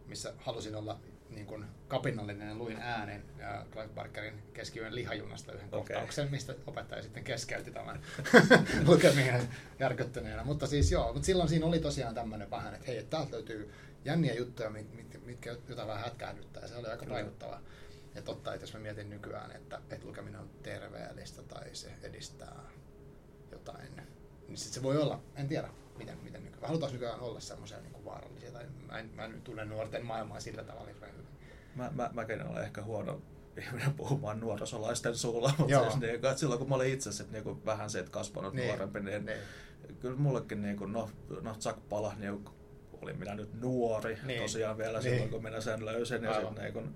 missä 0.08 0.34
halusin 0.38 0.75
olla 0.75 1.00
niin 1.36 1.46
kuin 1.48 1.66
kapinallinen 1.88 2.48
ja 2.48 2.56
luin 2.56 2.78
äänen 2.82 3.24
ja 3.38 3.66
Clive 3.72 3.88
Barkerin 3.88 4.44
keskiyön 4.54 4.96
lihajunasta 4.96 5.52
yhden 5.54 5.68
Okei. 5.68 5.80
kohtauksen, 5.80 6.32
mistä 6.32 6.56
opettaja 6.68 7.02
sitten 7.02 7.24
keskeytti 7.24 7.72
tämän 7.72 8.02
lukeminen 8.88 9.50
järkyttyneenä. 9.80 10.44
Mutta 10.44 10.68
siis 10.68 10.92
joo, 10.92 11.13
mutta 11.13 11.25
silloin 11.25 11.50
siinä 11.50 11.66
oli 11.66 11.80
tosiaan 11.80 12.16
tämmöinen 12.16 12.50
vähän, 12.52 12.74
että 12.74 12.88
hei, 12.88 12.98
että 12.98 13.18
täältä 13.18 13.32
löytyy 13.32 13.74
jänniä 14.06 14.34
juttuja, 14.34 14.70
mit- 14.70 14.94
mit- 14.96 15.25
mitkä 15.25 15.56
jotain 15.70 15.88
vähän 15.88 16.04
hätkähdyttää 16.04 16.68
se 16.68 16.75
oli 16.75 16.88
aika 16.88 17.10
vaikuttavaa. 17.10 17.62
Ja 18.16 18.22
totta, 18.22 18.54
että 18.54 18.63
jos 18.63 18.74
mä 18.74 18.80
mietin 18.80 19.10
nykyään, 19.10 19.52
että, 19.52 19.82
että 19.90 20.08
lukeminen 20.08 20.42
on 20.42 20.50
terveellistä 20.63 21.44
tai 21.44 21.75
se 21.75 21.92
edistää 22.04 22.60
jotain, 23.52 24.02
niin 24.48 24.58
sit 24.58 24.74
se 24.74 24.84
voi 24.84 24.98
olla, 24.98 25.24
en 25.36 25.48
tiedä, 25.48 25.70
miten, 25.98 26.18
miten 26.24 26.44
nykyään. 26.44 26.68
Halutaanko 26.68 26.94
nykyään 26.94 27.20
olla 27.20 27.40
semmoisia 27.40 27.82
niin 27.82 27.94
kuin 27.94 28.06
vaarallisia, 28.06 28.52
tai 28.52 28.66
mä 28.92 29.00
en, 29.00 29.10
mä 29.16 29.26
en 29.26 29.42
tunne 29.42 29.66
nuorten 29.66 30.06
maailmaa 30.06 30.40
sillä 30.40 30.64
tavalla 30.64 30.88
hirveän 30.88 31.12
hyvin. 31.14 31.28
Mä, 31.76 31.92
mä, 31.96 32.10
mäkin 32.14 32.48
olen 32.48 32.64
ehkä 32.64 32.82
huono 32.82 33.22
ihminen 33.58 33.94
puhumaan 33.94 34.40
nuorisolaisten 34.40 35.18
suulla, 35.18 35.54
mutta 35.58 35.74
Joo. 35.74 35.84
siis 35.84 36.00
niin, 36.00 36.16
että 36.16 36.36
silloin 36.38 36.60
kun 36.60 36.70
mä 36.70 36.76
olin 36.76 36.94
itse 36.94 37.12
sit, 37.12 37.32
niin 37.32 37.44
kuin 37.44 37.66
vähän 37.66 37.90
siitä 37.90 38.10
kasvanut 38.10 38.54
Niin, 38.54 38.68
nuorempi, 38.68 39.00
niin, 39.00 39.26
niin. 39.26 39.38
kyllä 40.00 40.18
mullekin 40.18 40.62
niin 40.62 40.78
kuin, 40.78 40.92
no, 40.94 41.10
no 41.42 41.56
Jack 41.66 41.90
Palahniuk 41.90 42.44
niin 42.44 43.02
olin 43.02 43.20
minä 43.20 43.36
nyt 43.36 43.62
nuori 43.62 44.18
Niin. 44.24 44.42
tosiaan 44.42 44.78
vielä 44.78 45.00
Niin. 45.00 45.12
silloin, 45.12 45.30
kun 45.30 45.44
minä 45.44 45.62
sen 45.62 45.86
löysin. 45.86 46.24
Ja 46.24 46.34
sitten 46.34 46.64
niin 46.64 46.74
kuin, 46.74 46.96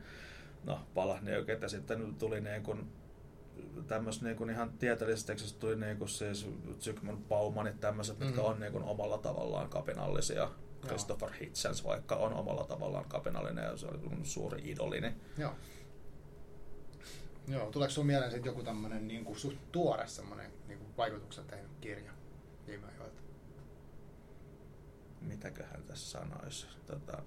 no, 0.64 0.80
Palahniuk, 0.94 1.50
että 1.50 1.68
sitten 1.68 2.16
tuli 2.20 2.42
niin 2.42 2.64
kuin, 2.64 2.92
tämmöistä 3.88 4.26
niin 4.26 4.38
kuin 4.38 4.50
ihan 4.50 4.70
tieteellisestä 4.78 5.28
tekstistä 5.28 5.60
tuli 5.60 5.76
niin 5.76 5.98
kuin 5.98 6.10
siis 6.10 6.48
Zygmunt 6.80 7.28
Baumanit 7.28 7.80
tämmöiset, 7.80 8.20
mitkä 8.20 8.42
Mhm. 8.42 8.46
on 8.46 8.60
niin 8.60 8.72
kuin 8.72 8.84
omalla 8.84 9.18
tavallaan 9.18 9.70
kapinallisia. 9.70 10.50
Christopher 10.86 11.30
Hitchens 11.42 11.84
vaikka 11.84 12.16
on 12.16 12.34
omalla 12.34 12.64
tavallaan 12.64 13.06
kapinallinen 13.10 13.64
ja 13.66 13.78
se 13.78 13.88
oli 13.88 13.98
mun 13.98 14.26
suuri 14.26 14.62
idolini. 14.72 15.14
Joo. 15.38 15.52
Joo, 17.48 17.72
tuleeko 17.72 17.92
sinulla 17.92 18.08
mieleen 18.08 18.32
sit 18.32 18.46
joku 18.46 18.64
tämmöinen 18.64 19.08
niin 19.08 19.26
kuin 19.26 19.40
suht 19.40 19.58
tuore 19.72 20.08
semmoinen 20.08 20.52
niin 20.68 20.78
kuin 20.80 20.98
vaikutuksen 20.98 21.46
tehnyt 21.46 21.72
kirja 21.82 22.12
viime 22.68 22.88
ajoilta? 22.88 23.22
mitäköhän 25.22 25.84
tässä 25.84 26.20
sanoisi. 26.20 26.68
Tota, 26.86 27.24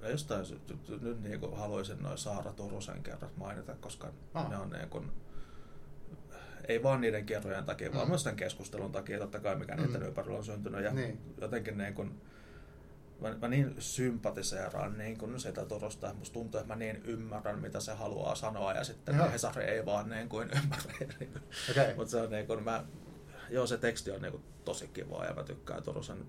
no 0.00 0.08
jostain 0.08 0.44
nyt 1.00 1.22
niin 1.22 1.40
kuin 1.40 1.56
haluaisin 1.56 2.02
noin 2.02 2.18
Saara 2.18 2.52
Turusen 2.52 3.02
kerrat 3.02 3.36
mainita, 3.36 3.74
koska 3.80 4.12
Ah. 4.34 4.50
ne 4.50 4.56
on 4.56 4.70
niin 4.70 4.88
kuin, 4.88 5.10
ei 6.68 6.82
vaan 6.82 7.00
niiden 7.00 7.26
kerrojen 7.26 7.64
takia, 7.64 7.92
vaan 7.92 8.06
Mm. 8.06 8.10
myös 8.10 8.24
tämän 8.24 8.36
keskustelun 8.36 8.92
takia, 8.92 9.18
totta 9.18 9.40
kai 9.40 9.56
mikä 9.56 9.76
niiden 9.76 10.00
Mm. 10.00 10.06
ympärillä 10.06 10.38
on 10.38 10.44
syntynyt. 10.44 10.84
Ja 10.84 10.92
Niin. 10.92 11.34
jotenkin 11.40 11.78
niin 11.78 11.94
kuin, 11.94 12.20
mä, 13.20 13.36
mä 13.42 13.48
niin 13.48 13.74
sympatiseeraan 13.78 14.98
niin 14.98 15.18
kuin 15.18 15.40
sitä 15.40 15.64
Turusta, 15.64 16.06
että 16.06 16.18
musta 16.18 16.32
tuntuu, 16.34 16.60
että 16.60 16.72
mä 16.74 16.78
niin 16.78 17.02
ymmärrän, 17.04 17.58
mitä 17.60 17.80
se 17.80 17.92
haluaa 17.92 18.34
sanoa, 18.34 18.72
ja 18.72 18.84
sitten 18.84 19.16
Joo. 19.16 19.30
Hesari 19.30 19.64
ei 19.64 19.86
vaan 19.86 20.08
niin 20.08 20.28
kuin 20.28 20.50
ymmärrä. 20.62 20.92
Okei. 21.70 21.94
Mutta 21.96 22.10
se 22.10 22.20
on 22.20 22.30
niin 22.30 22.46
kuin, 22.46 22.64
mä 22.64 22.84
joo, 23.50 23.66
se 23.66 23.78
teksti 23.78 24.10
on 24.10 24.22
niinku 24.22 24.40
tosi 24.64 24.88
kivaa 24.88 25.24
ja 25.24 25.34
mä 25.34 25.42
tykkään 25.44 25.82
Turusen 25.82 26.26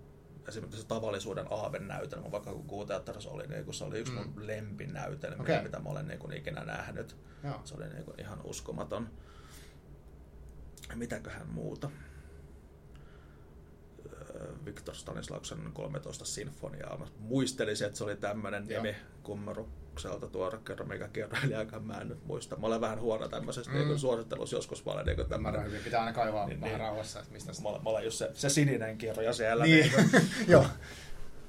esimerkiksi 0.47 0.87
tavallisuuden 0.87 1.45
aavenäytelmä, 1.49 2.31
vaikka 2.31 2.53
kun 2.53 2.67
Kuuteatterissa 2.67 3.29
oli, 3.29 3.47
niin 3.47 3.65
kun 3.65 3.73
se 3.73 3.83
oli 3.83 3.99
yksi 3.99 4.13
mm. 4.13 4.19
mun 4.19 4.47
lempinäytelmiä, 4.47 5.41
okay. 5.41 5.63
mitä 5.63 5.79
mä 5.79 5.89
olen 5.89 6.07
niin 6.07 6.19
kuin 6.19 6.33
ikinä 6.33 6.63
nähnyt. 6.63 7.17
Joo. 7.43 7.61
Se 7.63 7.75
oli 7.75 7.89
niin 7.89 8.03
kuin 8.03 8.19
ihan 8.19 8.41
uskomaton. 8.43 9.09
Mitäköhän 10.95 11.47
muuta? 11.49 11.89
Viktor 14.65 14.95
Stanislauksen 14.95 15.71
13 15.73 16.25
sinfoniaa. 16.25 16.97
Mä 16.97 17.05
muistelisin, 17.19 17.87
että 17.87 17.97
se 17.97 18.03
oli 18.03 18.15
tämmöinen 18.15 18.67
nimi 18.67 18.95
kummerukselta 19.91 20.27
tuoda 20.27 20.57
kerran, 20.57 20.87
mikä 20.87 21.07
kirjailijakaan 21.07 21.83
mä 21.83 22.01
en 22.01 22.09
nyt 22.09 22.25
muista. 22.25 22.55
Mä 22.55 22.67
olen 22.67 22.81
vähän 22.81 22.99
huono 22.99 23.27
tämmöisessä 23.27 23.71
mm. 23.71 23.77
niin 23.77 23.99
suosittelussa 23.99 24.55
joskus. 24.55 24.85
Mä 24.85 24.91
olen 24.91 25.05
niin 25.05 25.29
tämmöinen, 25.29 25.65
hyvin. 25.65 25.83
Pitää 25.83 25.99
aina 25.99 26.13
kaivaa 26.13 26.47
niin, 26.47 26.61
vähän 26.61 26.73
niin, 26.73 26.87
rauhassa, 26.87 27.19
että 27.19 27.33
mistä 27.33 27.51
mä, 27.63 27.69
olen, 27.69 27.83
mä 27.83 27.89
olen 27.89 28.03
just 28.03 28.17
se, 28.17 28.31
se 28.33 28.49
sininen 28.49 28.97
kirja 28.97 29.33
siellä. 29.33 29.63
Niin. 29.63 29.91
niin. 30.11 30.27
Joo. 30.47 30.65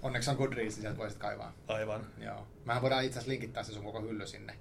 Onneksi 0.03 0.31
on 0.31 0.37
Goodreads, 0.37 0.75
niin 0.75 0.83
sieltä 0.83 0.99
voisit 0.99 1.19
kaivaa. 1.19 1.53
Aivan. 1.69 2.07
Joo. 2.19 2.47
Mähän 2.65 2.83
voidaan 2.83 3.05
itse 3.05 3.19
asiassa 3.19 3.31
linkittää 3.31 3.63
se 3.63 3.73
sun 3.73 3.85
koko 3.85 4.01
hylly 4.01 4.27
sinne 4.27 4.59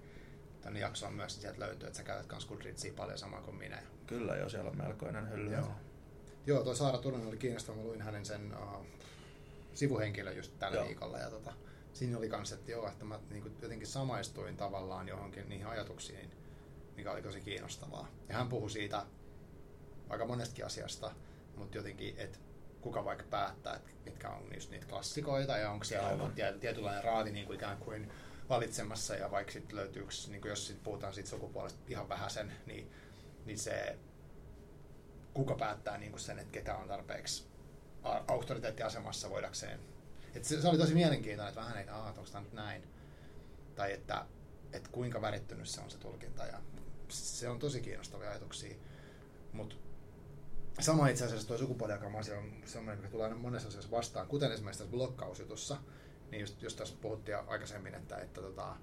tänne 0.62 0.80
jaksoon 0.80 1.14
myös, 1.14 1.34
niin 1.34 1.42
sieltä 1.42 1.60
löytyy, 1.60 1.88
että 1.88 1.98
sä 1.98 2.04
käytät 2.04 2.28
kans 2.28 2.46
Goodreadsia 2.46 2.94
paljon 2.94 3.18
samaa 3.18 3.42
kuin 3.42 3.58
minä. 3.58 3.84
Kyllä 4.08 4.36
jo, 4.36 4.50
siellä 4.50 4.70
on 4.70 4.78
melkoinen 4.78 5.30
hylly. 5.30 5.54
Joo. 5.54 5.72
Joo, 6.46 6.64
toi 6.64 6.76
Saara 6.76 6.98
Turunen 6.98 7.28
oli 7.28 7.38
kiinnostava. 7.38 7.78
Mä 7.78 7.84
luin 7.84 8.02
hänen 8.02 8.26
sen 8.26 8.54
uh, 8.58 8.86
sivuhenkilön 9.74 10.38
just 10.38 10.60
tällä 10.60 10.78
joo. 10.78 10.88
viikolla. 10.88 11.18
Ja 11.18 11.30
tota, 11.30 11.54
siinä 11.94 12.18
oli 12.18 12.30
kans, 12.30 12.52
että 12.52 12.72
joo, 12.72 12.88
että 12.88 13.06
mä 13.06 13.20
niin 13.30 13.42
kuin, 13.42 13.56
jotenkin 13.62 13.88
samaistuin 13.88 14.58
tavallaan 14.58 15.08
johonkin 15.08 15.50
niihin 15.50 15.68
ajatuksiin, 15.68 16.32
mikä 16.96 17.12
oli 17.12 17.22
tosi 17.22 17.42
kiinnostavaa. 17.42 18.08
Ja 18.30 18.36
hän 18.36 18.50
puhui 18.50 18.70
siitä 18.70 19.06
aika 20.10 20.26
monestakin 20.26 20.66
asiasta, 20.66 21.12
mutta 21.56 21.78
jotenkin, 21.78 22.16
että 22.18 22.40
kuka 22.82 23.06
vaikka 23.06 23.26
päättää, 23.30 23.76
että 23.76 23.92
mitkä 24.06 24.30
on 24.30 24.44
just 24.54 24.72
niitä 24.72 24.86
klassikoita 24.86 25.58
ja 25.58 25.72
onko 25.72 25.84
siellä 25.84 26.10
ollut 26.10 26.32
tietynlainen 26.60 27.04
raati 27.04 27.32
niin 27.32 27.46
kuin 27.46 27.56
ikään 27.56 27.78
kuin 27.78 28.12
valitsemassa 28.50 29.16
ja 29.16 29.32
vaikka 29.32 29.52
sitten 29.54 29.76
löytyy, 29.76 30.08
niin 30.28 30.42
kuin 30.42 30.50
jos 30.50 30.68
sit 30.68 30.84
puhutaan 30.84 31.14
siitä 31.14 31.30
sukupuolesta 31.30 31.80
ihan 31.88 32.10
vähäsen, 32.10 32.54
niin, 32.66 32.92
niin 33.46 33.60
se 33.60 33.98
kuka 35.34 35.56
päättää 35.56 35.98
niin 35.98 36.12
kuin 36.12 36.22
sen, 36.22 36.40
että 36.40 36.52
ketä 36.52 36.76
on 36.76 36.88
tarpeeksi 36.88 37.48
auktoriteettiasemassa 38.28 39.30
voidakseen. 39.30 39.80
Et 40.36 40.46
se, 40.46 40.62
se, 40.62 40.68
oli 40.68 40.78
tosi 40.78 40.94
mielenkiintoinen, 40.94 41.50
että 41.50 41.62
vähän, 41.62 41.78
että 41.78 41.96
onko 41.96 42.22
tämä 42.32 42.44
nyt 42.44 42.54
näin. 42.54 42.84
Tai 43.76 43.94
että, 43.94 44.26
että 44.74 44.90
kuinka 44.92 45.22
värittynyt 45.22 45.68
se 45.68 45.82
on 45.82 45.92
se 45.92 45.98
tulkinta. 45.98 46.46
Ja 46.46 46.62
se 47.10 47.50
on 47.50 47.60
tosi 47.60 47.82
kiinnostavia 47.82 48.30
ajatuksia. 48.30 48.76
Mutta 49.54 49.76
sama 50.80 51.08
itse 51.08 51.26
asiassa 51.26 51.48
tuo 51.48 51.58
sukupuolijakama 51.58 52.20
asia 52.20 52.38
on 52.38 52.52
sellainen, 52.66 52.98
mikä 52.98 53.12
tulee 53.12 53.34
monessa 53.34 53.68
asiassa 53.68 53.92
vastaan, 53.92 54.28
kuten 54.28 54.52
esimerkiksi 54.52 54.84
tässä 54.84 54.92
blokkausjutussa. 54.92 55.78
Niin 56.32 56.42
just, 56.42 56.62
just 56.62 56.78
tässä 56.78 56.96
puhuttiin 57.02 57.38
aikaisemmin, 57.48 57.96
että, 57.96 58.18
että, 58.18 58.42
tota, 58.42 58.76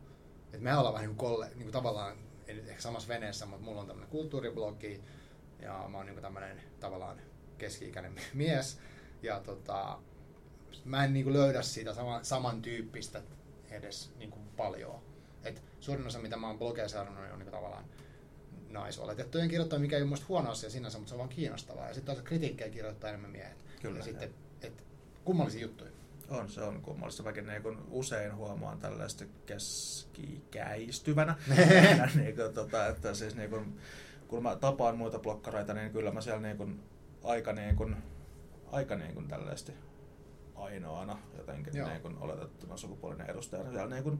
että 0.45 0.59
me 0.59 0.76
ollaan 0.76 0.95
vähän 0.95 1.09
niin 1.09 1.17
kuin, 1.17 1.31
kolle, 1.31 1.49
niin 1.49 1.62
kuin 1.62 1.73
tavallaan, 1.73 2.19
ei 2.47 2.55
nyt 2.55 2.69
ehkä 2.69 2.83
samassa 2.83 3.09
veneessä, 3.09 3.47
mutta 3.47 3.64
mulla 3.64 3.81
on 3.81 3.87
tämmöinen 3.87 4.11
kulttuuriblogi, 4.11 5.02
ja 5.62 5.88
mä 5.88 5.97
oon 5.97 6.07
niin 6.07 6.23
tämmöinen 6.23 6.62
tavallaan 6.81 7.21
keski-ikäinen 7.59 8.21
mies. 8.35 8.78
Ja 9.23 9.40
tota, 9.40 9.99
mä 10.85 11.05
en 11.05 11.13
niin 11.13 11.33
löydä 11.33 11.63
siitä 11.63 11.95
sama, 11.95 12.21
samantyyppistä 12.23 13.23
edes 13.71 14.13
niin 14.19 14.31
kuin 14.31 14.43
paljon. 14.57 15.01
Et 15.45 15.63
suurin 15.81 16.07
osa, 16.07 16.19
mitä 16.19 16.37
mä 16.37 16.47
oon 16.47 16.59
blogeja 16.59 16.89
seurannut, 16.89 17.23
niin 17.25 17.33
on 17.33 17.39
niin 17.39 17.51
tavallaan 17.51 17.85
naisoletettujen 18.71 19.49
kirjoittaa, 19.49 19.79
mikä 19.79 19.97
ei 19.97 20.03
ole 20.03 20.17
huono 20.29 20.51
asia 20.51 20.71
sinänsä, 20.71 20.99
mutta 20.99 21.09
se 21.09 21.15
on 21.15 21.19
vaan 21.19 21.29
kiinnostavaa. 21.29 21.89
Ja 21.89 21.95
sitten 21.95 22.15
taas 22.15 22.27
kritiikkejä 22.27 22.71
kirjoittaa 22.71 23.11
enemmän 23.11 23.31
miehet. 23.31 23.65
Kyllä, 23.83 23.99
ja 23.99 24.05
sitten, 24.05 24.35
et, 24.63 24.85
kummallisia 25.25 25.63
juttuja. 25.63 25.91
On, 26.29 26.51
se 26.51 26.63
on 26.63 26.83
kummallista. 26.83 27.23
Mäkin 27.23 27.47
niin 27.47 27.63
kun 27.63 27.87
usein 27.91 28.37
huomaan 28.37 28.79
tällaista 28.79 29.25
keski-ikäistyvänä. 29.47 31.35
niin 32.15 32.37
kun, 32.37 32.55
tota, 32.55 32.87
että 32.87 33.15
siis 33.15 33.37
niin 33.37 33.51
kun, 33.51 33.79
kun 34.29 34.43
mä 34.43 34.57
tapaan 34.57 34.97
muita 34.97 35.19
blokkareita, 35.19 35.75
niin 35.75 35.93
kyllä 35.93 36.11
mä 36.11 36.21
siellä 36.21 36.41
niin 36.41 36.57
kuin 36.57 36.81
aika, 37.25 37.52
niin 37.52 37.76
kuin, 37.76 37.97
aika 38.73 38.97
niin 38.97 39.15
kuin 39.15 39.28
tällaisesti 39.28 39.73
ainoana 40.58 41.18
jotenkin 41.38 41.73
niin 41.73 42.02
kuin 42.02 42.18
oletettuna 42.18 42.76
sukupuolinen 42.76 43.30
edustajana 43.30 43.71
siellä 43.71 43.94
niin 43.94 44.04
kuin 44.04 44.18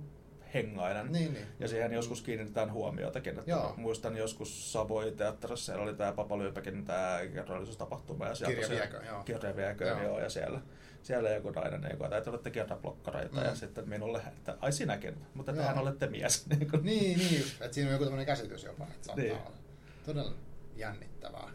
hengailen. 0.55 1.13
Niin, 1.13 1.33
niin. 1.33 1.47
Ja 1.61 1.69
siihen 1.69 1.93
joskus 1.93 2.23
kiinnitetään 2.23 2.73
huomiotakin. 2.73 3.39
Että 3.39 3.51
Joo. 3.51 3.75
Muistan 3.77 4.17
joskus 4.17 4.73
Savoy 4.73 5.11
teatterissa, 5.11 5.67
siellä 5.67 5.83
oli 5.83 5.95
tämä 5.95 6.13
Papalyypäkin 6.13 6.85
tämä 6.85 7.21
kerrallisuustapahtuma. 7.35 8.27
Ja 8.27 8.35
sieltä 8.35 8.55
Kirjaviekö, 8.55 9.05
joo. 9.07 9.23
Kirjaviekö, 9.23 9.85
joo. 9.85 10.03
joo. 10.03 10.21
ja 10.21 10.31
siellä, 10.31 10.61
siellä 11.03 11.31
joku 11.31 11.51
nainen, 11.51 11.81
niin 11.81 11.99
kuin, 11.99 12.13
että 12.13 12.31
olette 12.31 12.51
kertablokkareita, 12.51 13.41
mm. 13.41 13.47
ja 13.47 13.55
sitten 13.55 13.89
minulle, 13.89 14.23
että 14.27 14.57
ai 14.61 14.73
sinäkin, 14.73 15.15
mutta 15.35 15.53
tehän 15.53 15.79
olette 15.79 16.07
mies. 16.07 16.47
Niin, 16.51 16.71
kuin. 16.71 16.85
niin, 16.85 17.19
niin 17.19 17.45
että 17.61 17.75
siinä 17.75 17.89
on 17.89 17.93
joku 17.93 18.05
tämmöinen 18.05 18.27
käsitys 18.27 18.65
jopa, 18.65 18.85
että 18.85 19.07
saattaa 19.07 19.25
niin. 19.25 19.37
olla 19.37 19.53
todella 20.07 20.35
jännittävää. 20.77 21.51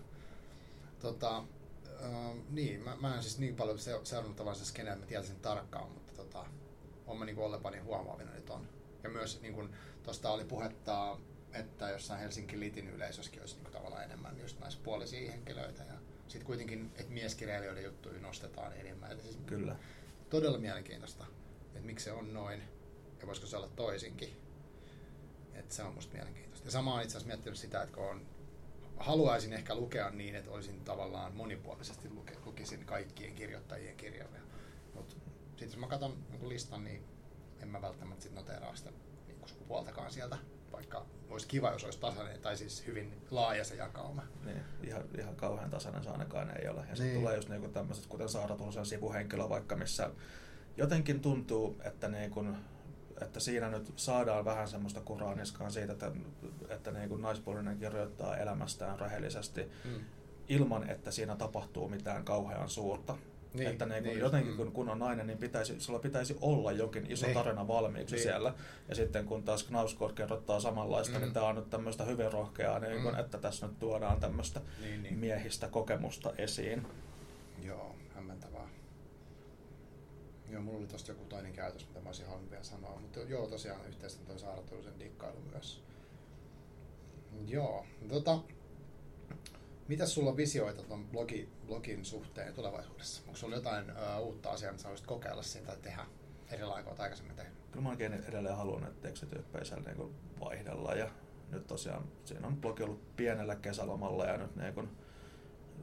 Tota, 0.99 1.43
äh, 2.03 2.35
niin, 2.49 2.81
mä, 2.81 2.97
mä 3.01 3.15
en 3.15 3.23
siis 3.23 3.39
niin 3.39 3.55
paljon 3.55 3.79
seurannut 3.79 4.35
tavallaan 4.35 4.55
se 4.55 4.65
skeneä, 4.65 4.93
että 4.93 5.05
mä 5.05 5.09
tiedän 5.09 5.27
sen 5.27 5.39
tarkkaan, 5.39 5.91
mutta 5.91 6.13
tota, 6.13 6.45
on 7.07 7.17
mä 7.17 7.25
niin 7.25 7.39
ollepani 7.39 7.79
huomaavina 7.79 8.31
nyt 8.31 8.49
on. 8.49 8.67
Ja 9.03 9.09
myös 9.09 9.41
niin 9.41 9.53
kuin, 9.53 9.69
tuosta 10.03 10.31
oli 10.31 10.45
puhetta, 10.45 11.17
että 11.53 11.89
jossain 11.89 12.19
Helsinki 12.19 12.59
Litin 12.59 12.89
yleisössäkin 12.89 13.41
olisi 13.41 13.55
niin 13.55 13.63
kuin, 13.63 13.73
tavallaan 13.73 14.03
enemmän 14.03 14.39
just 14.39 14.59
naispuolisia 14.59 15.31
henkilöitä. 15.31 15.83
Ja 15.83 15.93
sitten 16.27 16.45
kuitenkin, 16.45 16.91
että 16.95 17.13
mieskirjailijoiden 17.13 17.83
juttuja 17.83 18.19
nostetaan 18.19 18.73
enemmän. 18.77 19.11
Eli 19.11 19.21
siis 19.21 19.37
Kyllä. 19.45 19.75
Todella 20.29 20.57
mielenkiintoista, 20.57 21.25
että 21.65 21.85
miksi 21.85 22.05
se 22.05 22.11
on 22.11 22.33
noin 22.33 22.63
ja 23.21 23.27
voisiko 23.27 23.47
se 23.47 23.57
olla 23.57 23.69
toisinkin. 23.75 24.37
Että 25.53 25.75
se 25.75 25.83
on 25.83 25.93
musta 25.93 26.13
mielenkiintoista. 26.13 26.67
Ja 26.67 26.71
sama 26.71 26.95
on 26.95 27.01
itse 27.01 27.17
asiassa 27.17 27.27
miettinyt 27.27 27.59
sitä, 27.59 27.81
että 27.81 27.95
kun 27.95 28.09
on 28.09 28.25
haluaisin 28.97 29.53
ehkä 29.53 29.75
lukea 29.75 30.09
niin, 30.09 30.35
että 30.35 30.51
olisin 30.51 30.79
tavallaan 30.79 31.35
monipuolisesti 31.35 32.09
luke, 32.09 32.33
lukisin 32.45 32.85
kaikkien 32.85 33.35
kirjoittajien 33.35 33.97
kirjoja. 33.97 34.39
Mutta 34.93 35.15
sitten 35.49 35.67
jos 35.67 35.77
mä 35.77 35.87
katson 35.87 36.17
niin 36.29 36.49
listan, 36.49 36.83
niin 36.83 37.03
en 37.61 37.67
mä 37.67 37.81
välttämättä 37.81 38.23
sit 38.23 38.33
noteraa 38.33 38.75
sitä 38.75 38.91
niin 39.27 39.37
sukupuoltakaan 39.45 40.11
sieltä, 40.11 40.37
vaikka 40.71 41.05
olisi 41.29 41.47
kiva, 41.47 41.71
jos 41.71 41.83
olisi 41.83 41.99
tasainen, 41.99 42.41
tai 42.41 42.57
siis 42.57 42.87
hyvin 42.87 43.21
laaja 43.31 43.63
se 43.63 43.75
jakauma. 43.75 44.23
Niin, 44.45 44.61
ihan, 44.83 45.03
ihan 45.19 45.35
kauhean 45.35 45.69
tasainen 45.69 46.03
se 46.03 46.09
ainakaan 46.09 46.57
ei 46.57 46.67
ole. 46.67 46.79
Ja 46.79 46.95
sitten 46.95 47.05
niin. 47.05 47.19
tulee 47.19 47.35
just 47.35 47.49
niinku 47.49 47.67
tämmöiset, 47.67 48.05
kuten 48.05 48.29
Saara 48.29 48.57
Turusen 48.57 48.85
sivuhenkilö 48.85 49.49
vaikka, 49.49 49.75
missä 49.75 50.09
jotenkin 50.77 51.19
tuntuu, 51.19 51.77
että 51.83 52.07
niin 52.07 52.31
kun 52.31 52.57
että 53.23 53.39
siinä 53.39 53.69
nyt 53.69 53.93
saadaan 53.95 54.45
vähän 54.45 54.67
semmoista 54.67 55.01
kuraa 55.01 55.35
niskaan 55.35 55.71
siitä, 55.71 55.93
että, 55.93 56.11
että 56.69 56.91
niin 56.91 57.09
kuin 57.09 57.21
naispuolinen 57.21 57.77
kirjoittaa 57.77 58.37
elämästään 58.37 58.99
rehellisesti 58.99 59.61
mm. 59.85 60.05
ilman, 60.47 60.89
että 60.89 61.11
siinä 61.11 61.35
tapahtuu 61.35 61.89
mitään 61.89 62.25
kauhean 62.25 62.69
suurta. 62.69 63.17
Niin, 63.53 63.69
että 63.69 63.85
niin 63.85 64.03
niin, 64.03 64.19
jotenkin 64.19 64.51
mm. 64.51 64.57
kun, 64.57 64.71
kun 64.71 64.89
on 64.89 64.99
nainen, 64.99 65.27
niin 65.27 65.37
pitäisi, 65.37 65.79
sulla 65.79 65.99
pitäisi 65.99 66.37
olla 66.41 66.71
jokin 66.71 67.11
iso 67.11 67.25
niin. 67.25 67.33
tarina 67.33 67.67
valmiiksi 67.67 68.15
niin. 68.15 68.23
siellä. 68.23 68.53
Ja 68.89 68.95
sitten 68.95 69.25
kun 69.25 69.43
taas 69.43 69.63
Knausgård 69.63 70.13
kerrottaa 70.13 70.59
samanlaista, 70.59 71.11
niin 71.11 71.21
mm. 71.21 71.25
niin 71.25 71.33
tämä 71.33 71.47
on 71.47 71.55
nyt 71.55 71.69
tämmöistä 71.69 72.03
hyvin 72.03 72.33
rohkeaa, 72.33 72.79
niin 72.79 72.97
mm. 72.97 73.03
kun, 73.03 73.19
että 73.19 73.37
tässä 73.37 73.67
nyt 73.67 73.79
tuodaan 73.79 74.19
tämmöistä 74.19 74.61
niin, 74.81 75.03
niin. 75.03 75.19
miehistä 75.19 75.67
kokemusta 75.67 76.33
esiin. 76.37 76.87
Joo, 77.63 77.95
hämmentävää. 78.15 78.52
Joo, 80.53 80.61
mulla 80.61 80.77
oli 80.77 80.87
tosta 80.87 81.11
joku 81.11 81.25
toinen 81.25 81.53
käytös, 81.53 81.87
mitä 81.87 81.99
mä 81.99 82.09
olisin 82.09 82.27
halunnut 82.27 82.51
vielä 82.51 82.63
sanoa. 82.63 82.99
Mutta 82.99 83.19
joo, 83.19 83.47
tosiaan 83.47 83.87
yhteisten 83.87 84.25
toi 84.25 84.39
Saara 84.39 84.63
sen 84.83 84.99
dikkailu 84.99 85.41
myös. 85.51 85.83
Joo, 87.47 87.85
tota, 88.09 88.39
mitä 89.87 90.05
sulla 90.05 90.29
on 90.29 90.37
visioita 90.37 90.83
tuon 90.83 91.07
blogi, 91.07 91.49
blogin 91.67 92.05
suhteen 92.05 92.53
tulevaisuudessa? 92.53 93.21
Onko 93.27 93.37
sulla 93.37 93.55
jotain 93.55 93.89
ö, 93.89 94.17
uutta 94.17 94.49
asiaa, 94.49 94.73
mitä 94.73 94.89
voisit 94.89 95.07
kokeilla 95.07 95.43
siinä 95.43 95.67
tai 95.67 95.77
tehdä 95.77 96.05
eri 96.51 96.63
kuin 96.83 96.99
aikaisemmin 97.01 97.35
tehnyt? 97.35 97.53
Kyllä 97.71 97.89
mä 97.89 97.93
edelleen 98.27 98.57
haluan, 98.57 98.83
että 98.83 99.01
tekstityyppejä 99.01 99.63
niin 99.85 100.15
vaihdella 100.39 100.93
ja 100.93 101.09
nyt 101.51 101.67
tosiaan 101.67 102.03
siinä 102.25 102.47
on 102.47 102.61
blogi 102.61 102.83
ollut 102.83 103.15
pienellä 103.15 103.55
kesälomalla 103.55 104.25
ja 104.25 104.37
nyt 104.37 104.55
niin 104.55 104.73
kun 104.73 104.97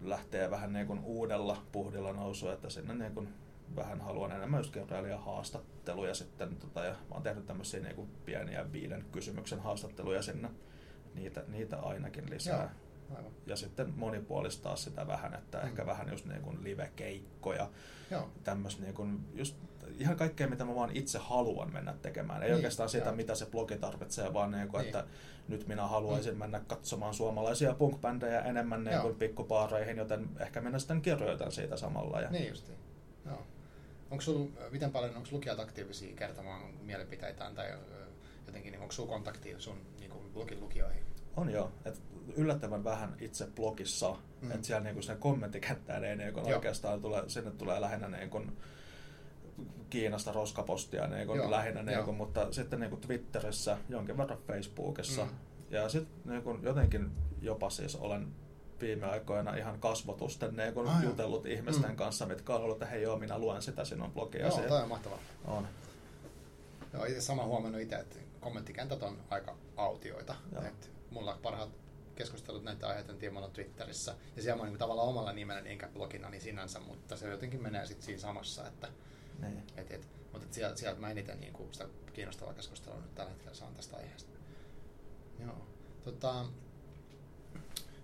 lähtee 0.03 0.51
vähän 0.51 0.73
niin 0.73 0.87
kun 0.87 1.01
uudella 1.05 1.67
puhdilla 1.73 2.13
nousu, 2.13 2.49
että 2.49 2.71
sinne 2.71 2.95
niin 2.95 3.15
kun 3.15 3.29
vähän 3.77 4.01
haluan 4.01 4.33
enemmän 4.33 4.59
just 4.61 4.75
haastatteluja 5.19 6.15
sitten, 6.15 6.57
tota, 6.57 6.85
ja 6.85 6.91
mä 6.93 7.15
oon 7.15 7.23
tehnyt 7.23 7.47
tämmöisiä 7.47 7.81
niin 7.81 8.09
pieniä 8.25 8.73
viiden 8.73 9.05
kysymyksen 9.13 9.61
haastatteluja 9.61 10.23
sinne, 10.23 10.49
niitä, 11.15 11.45
niitä 11.49 11.79
ainakin 11.79 12.31
lisää. 12.31 12.75
aivan. 13.17 13.33
Ja 13.47 13.57
sitten 13.57 13.93
monipuolistaa 13.97 14.77
sitä 14.77 15.07
vähän, 15.07 15.35
että 15.35 15.59
Mm. 15.59 15.65
ehkä 15.67 15.87
vähän 15.87 16.09
just 16.09 16.25
niin 16.25 16.43
kuin 16.43 16.65
live-keikkoja, 16.65 17.71
tämmöistä 18.45 18.83
niin 18.83 18.95
kuin 18.95 19.25
just 19.35 19.57
ihan 19.99 20.17
kaikkea, 20.17 20.49
mitä 20.49 20.65
mä 20.65 20.75
vaan 20.75 20.91
itse 20.95 21.19
haluan 21.19 21.73
mennä 21.73 21.95
tekemään. 22.03 22.43
Ei 22.43 22.49
Niin, 22.49 22.57
oikeastaan 22.57 22.89
sitä, 22.89 23.07
joo. 23.07 23.15
mitä 23.17 23.35
se 23.35 23.47
blogi 23.47 23.77
tarvitsee, 23.79 24.33
vaan 24.33 24.51
niin 24.51 24.69
kuin, 24.69 24.79
Niin. 24.81 24.87
että 24.97 25.05
nyt 25.49 25.67
minä 25.69 25.87
haluaisin 25.87 26.39
mennä 26.39 26.61
katsomaan 26.61 27.15
suomalaisia 27.15 27.75
punk-bändejä 27.75 28.41
enemmän 28.45 28.85
niin 28.85 29.01
kuin 29.01 29.15
pikkupaareihin, 29.15 29.97
joten 29.97 30.29
ehkä 30.41 30.61
minä 30.61 30.79
sitten 30.79 31.03
kirjoitan 31.03 31.53
siitä 31.53 31.77
samalla. 31.77 32.21
Ja 32.21 32.31
niin 32.31 32.49
justiin. 32.49 32.79
Joo. 33.27 33.47
Onko 34.11 34.23
sul, 34.23 34.47
miten 34.71 34.91
paljon, 34.91 35.17
onko 35.17 35.29
lukijat 35.33 35.61
aktiivisia 35.61 36.17
kertomaan 36.17 36.75
mielipiteitään 36.83 37.55
tai 37.55 37.73
jotenkin, 38.47 38.73
niin 38.73 38.81
onko 38.83 38.93
sulla 38.93 39.09
kontakti 39.13 39.55
sun 39.59 39.79
niin 40.01 40.11
kuin 40.11 40.33
blogin 40.33 40.61
lukijoihin? 40.61 41.03
On 41.37 41.51
joo, 41.51 41.73
että 41.85 42.01
yllättävän 42.37 42.85
vähän 42.85 43.17
itse 43.21 43.47
blogissa, 43.47 44.17
Mm. 44.41 44.51
että 44.51 44.67
siellä 44.67 44.83
niinku 44.85 45.03
sinne 45.03 45.17
kommenttikenttään 45.21 46.05
ei 46.05 46.17
niinku 46.17 46.41
oikeastaan 46.55 47.01
tule, 47.01 47.23
sinne 47.27 47.51
tulee 47.51 47.81
lähinnä 47.81 48.09
niinku 48.09 48.43
Kiinasta 49.91 50.33
roskapostia 50.33 51.07
niinku 51.07 51.35
Joo, 51.35 51.51
lähinnä, 51.51 51.83
niinku, 51.83 52.13
mutta 52.13 52.53
sitten 52.53 52.81
niinku 52.81 52.97
Twitterissä, 52.97 53.79
jonkin 53.89 54.17
verran 54.17 54.39
Facebookissa 54.47 55.25
Mm. 55.25 55.31
ja 55.71 55.89
sitten 55.89 56.33
niinku 56.33 56.59
jotenkin 56.63 57.11
jopa 57.43 57.71
siis 57.71 57.97
olen 57.97 58.29
viime 58.81 59.07
aikoina 59.07 59.55
ihan 59.57 59.81
kasvotusten 59.81 60.57
niinku 60.57 60.81
Ah, 60.81 61.03
joo. 61.03 61.11
jutellut 61.11 61.47
ihmisten 61.47 61.91
Mm. 61.91 61.97
kanssa, 61.97 62.27
mitkä 62.27 62.55
on 62.55 62.63
ollut, 62.63 62.77
että 62.77 62.87
hei 62.87 63.03
joo, 63.03 63.19
minä 63.19 63.39
luen 63.39 63.63
sitä 63.63 63.85
sinun 63.85 64.13
blogia. 64.13 64.41
Joo, 64.47 64.61
toi 64.69 64.83
on 64.83 64.89
mahtavaa. 64.89 65.19
on. 65.45 65.69
Joo, 66.93 67.05
itse 67.05 67.21
sama 67.21 67.45
huomannut 67.45 67.81
itse, 67.81 67.97
että 67.97 68.17
kommenttikentät 68.41 69.03
on 69.03 69.19
aika 69.31 69.57
autioita. 69.77 70.35
Joo. 70.53 70.63
Et 70.65 70.91
mulla 71.11 71.39
parhaat 71.43 71.71
keskustelut 72.15 72.65
näitä 72.65 72.89
aiheiden 72.89 73.19
tiimoilla 73.19 73.49
Twitterissä. 73.51 74.15
Ja 74.37 74.43
siellä 74.43 74.63
mä 74.63 74.69
niin 74.69 74.79
tavallaan 74.79 75.09
omalla 75.09 75.33
nimellä 75.33 75.61
enkä 75.61 75.89
blogina 75.89 76.31
niin 76.31 76.41
sinänsä, 76.43 76.81
mutta 76.81 77.17
se 77.17 77.29
jotenkin 77.31 77.63
menee 77.63 77.87
sitten 77.87 78.07
siinä 78.07 78.21
samassa. 78.21 78.67
Että, 78.69 78.89
Niin. 79.43 79.63
et, 79.77 79.91
et, 79.93 80.09
mutta 80.33 80.47
et 80.47 80.53
sieltä, 80.55 80.77
sieltä 80.77 81.01
mä 81.01 81.11
eniten 81.11 81.41
niin 81.41 81.53
kuin 81.53 81.69
sitä 81.73 81.87
kiinnostavaa 82.13 82.55
keskustelua 82.55 83.01
nyt 83.01 83.15
tällä 83.15 83.31
hetkellä 83.31 83.55
saan 83.55 83.75
tästä 83.75 83.97
aiheesta. 83.97 84.31
Joo. 85.41 85.67
Tota, 86.05 86.45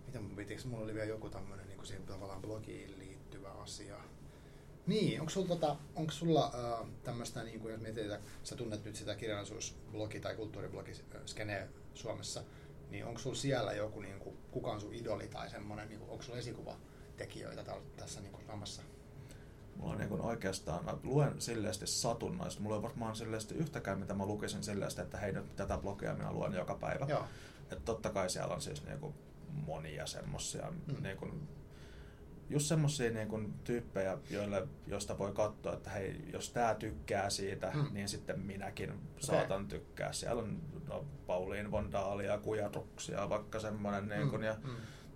mitä 0.06 0.20
mun 0.20 0.36
pitikö? 0.36 0.62
Mulla 0.64 0.84
oli 0.84 0.94
vielä 0.94 1.06
joku 1.06 1.30
tämmöinen 1.30 1.68
niin 1.68 1.86
siihen 1.86 2.06
tavallaan 2.06 2.42
blogiin 2.42 2.98
liittyvä 2.98 3.48
asia. 3.48 3.96
Niin, 4.86 5.20
onko 5.20 5.30
sulla, 5.30 5.48
tota, 5.48 5.76
onko 5.96 6.12
sulla 6.12 6.52
äh, 6.54 6.88
tämmöistä, 7.04 7.42
niin 7.44 7.60
kuin 7.60 7.72
jos 7.72 7.80
mietitään, 7.80 8.20
sä 8.42 8.56
tunnet 8.56 8.84
nyt 8.84 8.96
sitä 8.96 9.14
kirjallisuusblogi 9.14 10.20
tai 10.20 10.36
kulttuuriblogi 10.36 10.90
äh, 10.90 11.20
skeneä 11.26 11.68
Suomessa, 11.94 12.42
niin 12.90 13.04
onko 13.04 13.18
sulla 13.18 13.36
siellä 13.36 13.72
joku, 13.72 14.00
niin 14.00 14.18
kuin, 14.18 14.36
kuka 14.50 14.70
on 14.70 14.80
sun 14.80 14.94
idoli 14.94 15.28
tai 15.28 15.50
semmoinen, 15.50 15.88
niin 15.88 15.98
kuin, 15.98 16.10
onko 16.10 16.22
sulla 16.22 16.38
esikuvatekijöitä 16.38 17.64
täällä, 17.64 17.82
tässä 17.96 18.20
niin 18.20 18.32
kuin, 18.32 18.46
samassa? 18.46 18.82
Mulla 19.76 19.92
on 19.92 19.98
niin 19.98 20.08
kuin 20.08 20.20
oikeastaan, 20.20 20.84
mä 20.84 20.98
luen 21.02 21.40
silleesti 21.40 21.86
satunnaisesti. 21.86 22.62
Mulla 22.62 22.76
ei 22.76 22.82
varmaan 22.82 23.16
silleesti 23.16 23.54
yhtäkään, 23.54 23.98
mitä 23.98 24.14
mä 24.14 24.26
lukisin 24.26 24.64
silleesti, 24.64 25.00
että 25.00 25.18
hei 25.18 25.32
nyt 25.32 25.56
tätä 25.56 25.78
blogia 25.78 26.14
minä 26.14 26.32
luen 26.32 26.54
joka 26.54 26.74
päivä. 26.74 27.06
Joo. 27.08 27.24
Että 27.62 27.84
totta 27.84 28.10
kai 28.10 28.30
siellä 28.30 28.54
on 28.54 28.60
siis 28.60 28.84
niin 28.84 28.98
kuin 28.98 29.14
monia 29.56 30.06
semmosia, 30.06 30.70
Mm. 30.70 30.94
mm. 30.94 31.02
niin 31.02 31.16
kuin, 31.16 31.48
just 32.50 32.66
semmosia 32.66 33.10
niin 33.10 33.28
kuin 33.28 33.54
tyyppejä, 33.64 34.18
joille, 34.30 34.68
josta 34.86 35.18
voi 35.18 35.32
katsoa, 35.32 35.72
että 35.72 35.90
hei, 35.90 36.30
jos 36.32 36.50
tää 36.52 36.74
tykkää 36.74 37.30
siitä, 37.30 37.70
Mm. 37.74 37.80
mm. 37.80 37.88
niin 37.94 38.08
sitten 38.08 38.40
minäkin 38.40 38.92
saatan 39.18 39.68
tykkää. 39.68 40.12
Siellä 40.12 40.42
on 40.42 40.62
no, 40.88 41.04
Pauliin 41.26 41.70
von 41.70 41.92
Dahlia, 41.92 42.38
Kujaruksia, 42.38 43.28
vaikka 43.28 43.60
semmoinen, 43.60 44.08
niin 44.08 44.30
kuin, 44.30 44.42
ja 44.42 44.56
mm. 44.64 44.70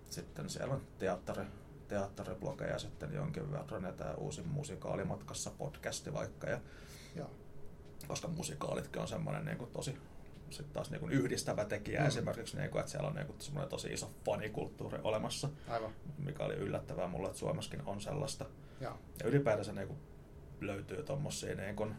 sitten 0.09 0.49
siellä 0.49 0.73
on 0.73 0.81
teatteri, 0.99 1.43
teatteriblogeja 1.87 2.79
sitten 2.79 3.13
jonkin 3.13 3.51
verran 3.51 3.83
ja 3.83 3.91
tämä 3.93 4.13
uusi 4.13 4.41
musikaalimatkassa 4.43 5.51
podcasti 5.57 6.13
vaikka. 6.13 6.47
Ja, 6.49 6.59
Joo. 7.15 7.29
koska 8.07 8.27
musikaalitkin 8.27 9.01
on 9.01 9.07
semmoinen 9.07 9.45
niin 9.45 9.57
kuin 9.57 9.71
tosi 9.71 9.97
sit 10.51 10.73
taas 10.73 10.91
niin 10.91 10.99
kuin 10.99 11.11
yhdistävä 11.11 11.65
tekijä 11.65 11.99
Mm. 12.01 12.07
esimerkiksi, 12.07 12.57
niin 12.57 12.69
kuin, 12.69 12.79
että 12.79 12.91
siellä 12.91 13.07
on 13.09 13.15
niin 13.15 13.27
kuin 13.27 13.41
semmoinen 13.41 13.69
tosi 13.69 13.93
iso 13.93 14.11
fanikulttuuri 14.25 14.99
olemassa, 15.03 15.49
Aivan. 15.67 15.91
mikä 16.17 16.43
oli 16.43 16.53
yllättävää 16.53 17.07
mulle, 17.07 17.27
että 17.27 17.39
Suomessakin 17.39 17.81
on 17.85 18.01
sellaista. 18.01 18.45
Joo. 18.81 18.97
Ja 19.23 19.29
ylipäätänsä 19.29 19.73
niin 19.73 19.87
kuin 19.87 19.99
löytyy 20.61 21.03
tommosia 21.03 21.55
niin 21.55 21.75
kuin, 21.75 21.95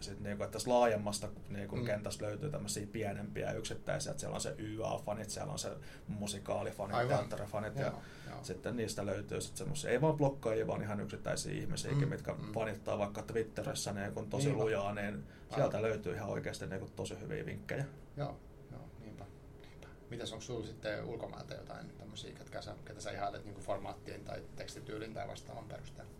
sit 0.00 0.20
niin 0.20 0.36
kuin, 0.36 0.44
että 0.44 0.52
tässä 0.52 0.70
laajemmasta 0.70 1.28
niin 1.48 1.68
kuin 1.68 1.80
Mm. 1.80 1.86
kentästä 1.86 2.24
löytyy 2.24 2.50
tämmöisiä 2.50 2.86
pienempiä 2.92 3.52
yksittäisiä, 3.52 4.10
että 4.10 4.20
siellä 4.20 4.34
on 4.34 4.40
se 4.40 4.54
YA-fanit, 4.58 5.30
siellä 5.30 5.52
on 5.52 5.58
se 5.58 5.70
musikaalifanit, 6.08 6.96
Aivan. 6.96 7.16
teatterifanit 7.18 7.76
ja. 7.76 7.86
Joo. 7.86 8.44
sitten 8.44 8.76
niistä 8.76 9.06
löytyy 9.06 9.40
sitten 9.40 9.58
semmoisia, 9.58 9.90
ei 9.90 10.00
vaan 10.00 10.16
blokkaajia, 10.16 10.66
vaan 10.66 10.82
ihan 10.82 11.00
yksittäisiä 11.00 11.52
ihmisiäkin, 11.52 12.02
Mm, 12.02 12.08
mitkä 12.08 12.32
mm. 12.34 12.52
fanittaa 12.52 12.98
vaikka 12.98 13.22
Twitterissä 13.22 13.92
niin 13.92 14.12
kun 14.12 14.30
tosi 14.30 14.46
Niinpä. 14.46 14.64
lujaa, 14.64 14.94
niin 14.94 15.24
sieltä 15.54 15.82
löytyy 15.82 16.14
ihan 16.14 16.28
oikeasti 16.28 16.66
niin 16.66 16.80
kun 16.80 16.90
tosi 16.96 17.20
hyviä 17.20 17.46
vinkkejä. 17.46 17.84
Joo, 18.16 18.36
joo, 18.72 18.80
niinpä. 19.00 19.24
niinpä. 19.62 19.86
Mitäs 20.10 20.32
onko 20.32 20.42
sulla 20.44 20.66
sitten 20.66 21.04
ulkomailta 21.04 21.54
jotain 21.54 21.92
tämmöisiä, 21.98 22.32
ketkä 22.32 22.60
sä, 22.62 22.74
ketä 22.84 23.00
sä 23.00 23.10
ihailet 23.10 23.44
niin 23.44 23.56
formaattien 23.60 24.24
tai 24.24 24.42
tekstityylin 24.56 25.14
tai 25.14 25.28
vastaavan 25.28 25.64
perusteella? 25.64 26.12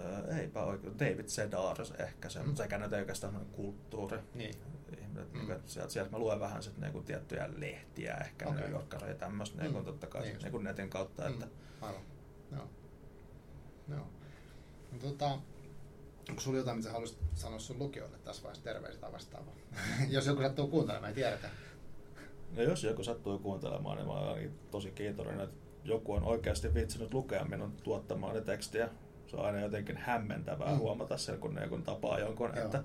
Öö, 0.00 0.36
eipä 0.40 0.64
oikein. 0.64 0.98
David 0.98 1.28
Sedaris 1.28 1.90
ehkä 1.98 2.28
se, 2.28 2.38
Mm. 2.42 2.48
mm. 2.48 2.56
sekä 2.56 2.78
nyt 2.78 2.92
ei 2.92 3.00
oikeastaan 3.00 3.46
kulttuuri. 3.52 4.18
Niin. 4.34 4.54
Ihmiset, 5.00 5.32
Mm. 5.32 5.62
sieltä, 5.66 5.92
sieltä 5.92 6.10
mä 6.10 6.18
luen 6.18 6.40
vähän 6.40 6.62
sit 6.62 6.78
niinku 6.78 7.02
tiettyjä 7.02 7.48
lehtiä, 7.56 8.14
ehkä 8.14 8.48
okay. 8.48 8.60
New 8.60 8.70
Yorkeria 8.70 9.08
ja 9.08 9.14
tämmöistä 9.14 9.56
Mm. 9.56 9.62
niinku 9.62 9.82
totta 9.82 10.06
kai 10.06 10.22
Niin 10.22 10.32
niin 10.32 10.42
niinku 10.42 10.58
netin 10.58 10.90
kautta. 10.90 11.22
Mm. 11.22 11.28
Että, 11.32 11.46
Aivan. 11.80 12.00
Joo. 12.52 12.68
Joo. 13.88 14.06
No, 14.92 14.98
tota, 15.00 15.38
onko 16.28 16.40
sulla 16.40 16.58
jotain, 16.58 16.76
mitä 16.76 16.90
haluaisit 16.92 17.18
sanoa 17.34 17.58
sun 17.58 17.78
lukijoille 17.78 18.18
tässä 18.18 18.42
vaiheessa 18.42 18.64
terveisiä 18.64 19.00
tai 19.00 19.12
vastaavaa? 19.12 19.54
Jos 20.08 20.26
joku 20.26 20.42
sattuu 20.42 20.68
kuuntelemaan, 20.68 21.08
ei 21.08 21.14
tiedetä. 21.14 21.48
no 22.56 22.62
jos 22.62 22.84
joku 22.84 23.04
sattuu 23.04 23.38
kuuntelemaan, 23.38 23.96
niin 23.96 24.06
mä 24.06 24.12
olen 24.12 24.54
tosi 24.70 24.90
kiitollinen, 24.90 25.40
että 25.40 25.56
joku 25.84 26.12
on 26.12 26.22
oikeasti 26.22 26.74
viitsinyt 26.74 27.14
lukea 27.14 27.44
minun 27.44 27.72
tuottamaani 27.82 28.40
tekstiä. 28.40 28.88
Se 29.26 29.36
on 29.36 29.46
aina 29.46 29.60
jotenkin 29.60 29.96
hämmentävää 29.96 30.72
Mm. 30.72 30.78
huomata 30.78 31.16
sen, 31.16 31.40
kun, 31.40 31.54
niin 31.54 31.68
kun 31.68 31.82
tapaa 31.82 32.18
jonkun, 32.18 32.52
Joo. 32.56 32.64
että 32.64 32.84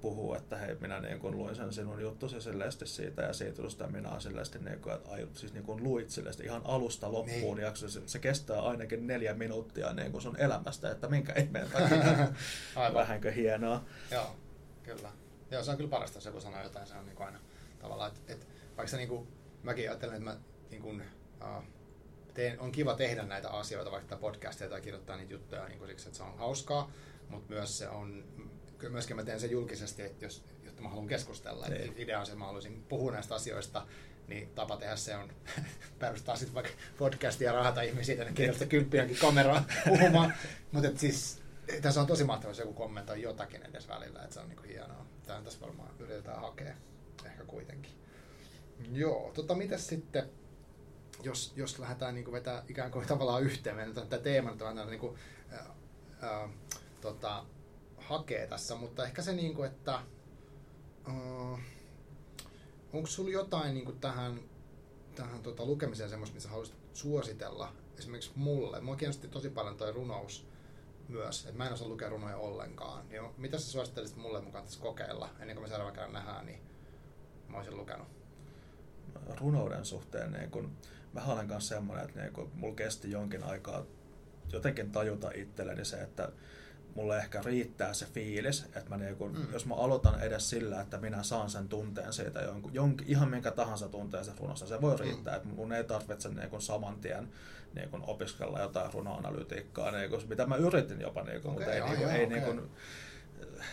puhuu, 0.00 0.34
että 0.34 0.56
hei, 0.56 0.76
minä 0.80 1.00
niin 1.00 1.18
kun 1.20 1.36
luin 1.36 1.54
sen 1.56 1.72
sinun 1.72 2.00
juttusi 2.02 2.40
silleesti 2.40 2.86
siitä 2.86 3.22
ja 3.22 3.32
siitä 3.32 3.62
just 3.62 3.82
minä 3.90 4.08
olen 4.08 4.20
silleesti, 4.20 4.58
niin 4.58 4.80
kun, 4.80 4.92
että 4.92 5.10
ai, 5.10 5.28
siis 5.34 5.52
niin 5.52 5.64
kun 5.64 5.82
luit 5.82 6.10
silleesti 6.10 6.44
ihan 6.44 6.62
alusta 6.64 7.12
loppuun 7.12 7.26
Niin. 7.40 7.54
niin. 7.56 7.64
ja 7.64 7.74
se, 7.74 8.00
se, 8.06 8.18
kestää 8.18 8.60
ainakin 8.60 9.06
neljä 9.06 9.34
minuuttia 9.34 9.92
niin 9.92 10.12
kun 10.12 10.22
sun 10.22 10.36
elämästä, 10.36 10.90
että 10.90 11.08
minkä 11.08 11.32
ihmeen 11.32 11.70
takia. 11.70 11.96
Aivan. 12.76 12.94
Vähänkö 12.94 13.32
hienoa. 13.32 13.84
Joo, 14.10 14.36
kyllä. 14.82 15.08
Joo, 15.50 15.62
se 15.62 15.70
on 15.70 15.76
kyllä 15.76 15.90
parasta, 15.90 16.16
jos 16.16 16.24
joku 16.24 16.40
sanoo 16.40 16.62
jotain, 16.62 16.86
se 16.86 16.94
on 16.94 17.06
niin 17.06 17.22
aina 17.22 17.38
tavallaan, 17.78 18.10
että, 18.12 18.32
että 18.32 18.46
vaikka 18.76 18.90
se 18.90 18.96
niin 18.96 19.08
kuin, 19.08 19.28
mäkin 19.62 19.88
ajattelen, 19.90 20.14
että 20.16 20.24
mä 20.30 20.36
niin 20.70 20.82
kuin, 20.82 21.02
uh, 21.40 21.64
teen, 22.40 22.60
on 22.60 22.72
kiva 22.72 22.94
tehdä 22.94 23.22
näitä 23.22 23.50
asioita, 23.50 23.90
vaikka 23.90 24.08
tätä 24.08 24.20
podcastia 24.20 24.68
tai 24.68 24.80
kirjoittaa 24.80 25.16
niitä 25.16 25.32
juttuja 25.32 25.68
niin 25.68 25.86
siksi, 25.86 26.08
että 26.08 26.16
se 26.16 26.22
on 26.22 26.38
hauskaa, 26.38 26.92
mutta 27.28 27.54
myös 27.54 27.78
se 27.78 27.88
on, 27.88 28.24
kyllä 28.78 28.92
myöskin 28.92 29.16
mä 29.16 29.24
teen 29.24 29.40
sen 29.40 29.50
julkisesti, 29.50 30.02
että 30.02 30.24
jos, 30.24 30.44
jotta 30.64 30.82
mä 30.82 30.88
haluan 30.88 31.06
keskustella. 31.06 31.66
Niin. 31.66 31.82
Että 31.82 32.02
idea 32.02 32.20
on 32.20 32.26
se, 32.26 32.32
että 32.32 32.38
mä 32.38 32.44
haluaisin 32.44 32.84
puhua 32.88 33.12
näistä 33.12 33.34
asioista, 33.34 33.86
niin 34.28 34.48
tapa 34.54 34.76
tehdä 34.76 34.96
se 34.96 35.16
on 35.16 35.32
perustaa 35.98 36.36
sitten 36.36 36.54
vaikka 36.54 36.72
podcastia 36.98 37.50
ja 37.50 37.56
rahata 37.56 37.82
ihmisiä 37.82 38.16
tänne 38.16 38.32
kirjoittaa 38.32 38.68
kymppiänkin 38.68 39.18
kameraan 39.20 39.64
puhumaan. 39.88 40.34
Mutta 40.72 40.90
siis 40.96 41.42
tässä 41.82 42.00
on 42.00 42.06
tosi 42.06 42.24
mahtavaa, 42.24 42.50
jos 42.50 42.58
joku 42.58 42.72
kommentoi 42.72 43.22
jotakin 43.22 43.62
edes 43.62 43.88
välillä, 43.88 44.22
että 44.22 44.34
se 44.34 44.40
on 44.40 44.48
niinku 44.48 44.64
hienoa. 44.68 45.06
Tämä 45.26 45.42
tässä 45.42 45.60
varmaan 45.60 45.90
yritetään 45.98 46.40
hakea, 46.40 46.74
ehkä 47.24 47.44
kuitenkin. 47.44 47.92
Joo, 48.92 49.32
tota 49.34 49.54
mitäs 49.54 49.86
sitten, 49.86 50.30
jos, 51.22 51.52
jos 51.56 51.78
lähdetään 51.78 52.14
niinku 52.14 52.32
vetää 52.32 52.64
ikään 52.68 52.90
kuin 52.90 53.06
tavallaan 53.06 53.42
yhteen, 53.42 53.76
meidän 53.76 53.94
tämä 53.94 54.22
teema 54.22 54.50
nyt 54.50 54.60
vähän 54.60 54.86
niinku, 54.86 55.16
ää, 55.50 55.74
ää, 56.22 56.48
tota, 57.00 57.44
hakee 57.96 58.46
tässä, 58.46 58.74
mutta 58.74 59.04
ehkä 59.04 59.22
se 59.22 59.32
niinku, 59.32 59.62
että 59.62 59.92
ää, 59.92 61.58
onko 62.92 63.06
sulla 63.06 63.30
jotain 63.30 63.74
niinku 63.74 63.92
tähän, 63.92 64.40
tähän 65.14 65.42
tota, 65.42 65.64
lukemiseen 65.64 66.10
semmoista, 66.10 66.36
mitä 66.36 66.48
haluaisit 66.48 66.76
suositella 66.92 67.72
esimerkiksi 67.98 68.32
mulle? 68.34 68.80
Mua 68.80 68.96
kiinnosti 68.96 69.28
tosi 69.28 69.50
paljon 69.50 69.76
toi 69.76 69.92
runous 69.92 70.46
myös, 71.08 71.44
että 71.46 71.58
mä 71.58 71.66
en 71.66 71.72
osaa 71.72 71.88
lukea 71.88 72.08
runoja 72.08 72.36
ollenkaan. 72.36 73.08
Niin 73.08 73.22
mitä 73.36 73.58
sä 73.58 73.70
suosittelisit 73.70 74.16
mulle 74.16 74.40
mukaan 74.40 74.64
tässä 74.64 74.80
kokeilla, 74.80 75.28
ennen 75.40 75.56
kuin 75.56 75.64
me 75.64 75.68
seuraavan 75.68 75.94
kerran 75.94 76.12
nähdään, 76.12 76.46
niin 76.46 76.60
mä 77.48 77.56
olisin 77.56 77.76
lukenut. 77.76 78.19
Runouden 79.40 79.84
suhteen 79.84 80.32
niin 80.32 80.50
kun, 80.50 80.70
mä 81.12 81.24
olen 81.24 81.48
kanssa 81.48 81.74
semmoinen, 81.74 82.04
että 82.04 82.20
niin 82.20 82.32
kun, 82.32 82.50
mulla 82.54 82.74
kesti 82.74 83.10
jonkin 83.10 83.44
aikaa 83.44 83.84
jotenkin 84.52 84.90
tajuta 84.92 85.30
itselleni 85.34 85.84
se, 85.84 85.96
että 85.96 86.28
mulle 86.94 87.18
ehkä 87.18 87.42
riittää 87.44 87.92
se 87.92 88.06
fiilis, 88.06 88.64
että 88.64 88.88
mä 88.88 88.96
niinku, 88.96 89.28
mm. 89.28 89.52
jos 89.52 89.66
mä 89.66 89.74
aloitan 89.74 90.20
edes 90.20 90.50
sillä, 90.50 90.80
että 90.80 90.98
minä 90.98 91.22
saan 91.22 91.50
sen 91.50 91.68
tunteen 91.68 92.12
siitä, 92.12 92.40
jonkun, 92.40 92.74
jonkin, 92.74 93.08
ihan 93.08 93.30
minkä 93.30 93.50
tahansa 93.50 93.88
tunteen 93.88 94.24
se 94.24 94.32
runossa, 94.40 94.66
se 94.66 94.80
voi 94.80 94.94
mm. 94.94 95.00
riittää, 95.00 95.34
mm. 95.34 95.36
että 95.36 95.54
mun 95.54 95.72
ei 95.72 95.84
tarvitse 95.84 96.28
niinku 96.28 96.60
saman 96.60 96.96
tien 97.00 97.28
niinku 97.74 97.98
opiskella 98.02 98.60
jotain 98.60 98.92
runoanalytiikkaa, 98.92 99.90
niinku, 99.90 100.22
mitä 100.28 100.46
mä 100.46 100.56
yritin 100.56 101.00
jopa, 101.00 101.22
niinku, 101.22 101.48
okay, 101.48 101.58
mutta 101.58 101.74
ei, 101.74 101.80
niinku, 101.80 102.08
ei 102.08 102.24
okay. 102.24 102.38
niinku, 102.38 102.70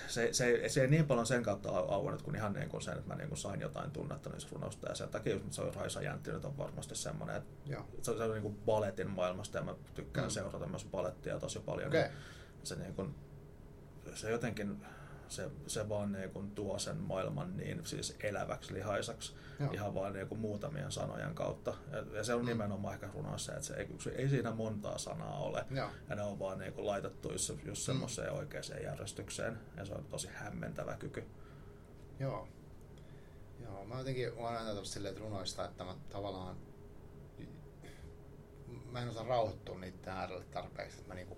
se, 0.08 0.34
se, 0.34 0.70
se 0.70 0.82
ei 0.82 0.88
niin 0.88 1.08
paljon 1.08 1.26
sen 1.26 1.44
kautta 1.44 1.70
auennut 1.70 2.22
kuin 2.22 2.36
ihan 2.36 2.54
niin 2.54 2.70
kuin 2.70 2.82
sen, 2.82 2.98
että 2.98 3.08
mä 3.08 3.16
niin 3.16 3.28
kuin 3.28 3.38
sain 3.38 3.62
jotain 3.62 3.92
tunnetta 3.92 4.30
niistä 4.30 4.50
runosta 4.52 4.90
ja 4.90 4.96
sen 4.96 5.10
takia 5.10 5.40
se 5.50 5.62
on 5.62 5.74
Raisa 5.74 6.02
Jäntti 6.02 6.32
on 6.32 6.58
varmasti 6.58 6.96
semmoinen, 6.96 7.36
että 7.36 7.54
Joo. 7.66 7.86
se, 8.02 8.18
se 8.18 8.24
on 8.24 8.32
niin 8.32 8.42
kuin 8.42 8.56
balletin 8.66 9.10
maailmasta 9.10 9.58
ja 9.58 9.64
mä 9.64 9.76
tykkään 9.94 10.28
mm. 10.28 10.32
seurata 10.32 10.68
myös 10.68 10.86
ballettia 10.86 11.40
tosi 11.40 11.60
paljon. 11.60 11.88
Okay. 11.88 12.10
Se, 12.64 12.76
niin 12.76 12.94
kuin, 12.94 13.16
se 14.14 14.32
jotenkin 14.32 14.86
se, 15.30 15.50
se 15.68 15.90
vaan 15.90 16.12
niin 16.12 16.30
kuin 16.30 16.52
tuo 16.52 16.80
sen 16.80 16.98
maailman 16.98 17.58
niin 17.58 17.86
siis 17.86 18.16
eläväksi 18.24 18.74
lihaisaksi 18.74 19.36
Joo. 19.60 19.72
ihan 19.72 19.94
vaan 19.94 20.14
niin 20.14 20.28
kuin 20.28 20.40
muutamien 20.40 20.92
sanojen 20.92 21.36
kautta. 21.36 21.74
Ja, 21.92 22.18
ja 22.18 22.24
se 22.24 22.34
on 22.34 22.42
mm. 22.42 22.48
nimenomaan 22.48 22.94
ehkä 22.94 23.10
runoissa, 23.14 23.54
että 23.54 23.66
se 23.66 23.74
ei, 23.74 23.88
se 24.00 24.10
ei 24.10 24.30
siinä 24.30 24.52
montaa 24.52 24.98
sanaa 24.98 25.40
ole. 25.40 25.66
Joo. 25.72 25.90
Ja 26.10 26.16
ne 26.16 26.22
on 26.22 26.40
vaan 26.40 26.60
niin 26.60 26.74
kuin 26.74 26.88
laitettu 26.88 27.32
just, 27.32 27.50
just 27.50 27.68
mm. 27.68 27.76
semmoiseen 27.76 28.34
oikeaan 28.34 28.84
järjestykseen. 28.84 29.60
Ja 29.78 29.86
se 29.86 29.94
on 29.94 30.06
tosi 30.06 30.30
hämmentävä 30.34 30.96
kyky. 30.96 31.24
Joo. 32.20 32.48
Joo, 33.64 33.86
mä 33.86 33.98
jotenkin 33.98 34.34
olen 34.34 34.58
ajatellut 34.58 34.86
silleen, 34.86 35.12
että 35.12 35.24
runoista, 35.24 35.66
että 35.66 35.84
mä 35.84 35.96
tavallaan 36.10 36.58
mä 38.92 39.02
en 39.02 39.10
osaa 39.10 39.28
rauhoittua 39.28 39.80
niiden 39.80 40.14
äärelle 40.14 40.46
tarpeeksi, 40.46 40.98
että 40.98 41.08
mä 41.08 41.16
niinku, 41.16 41.38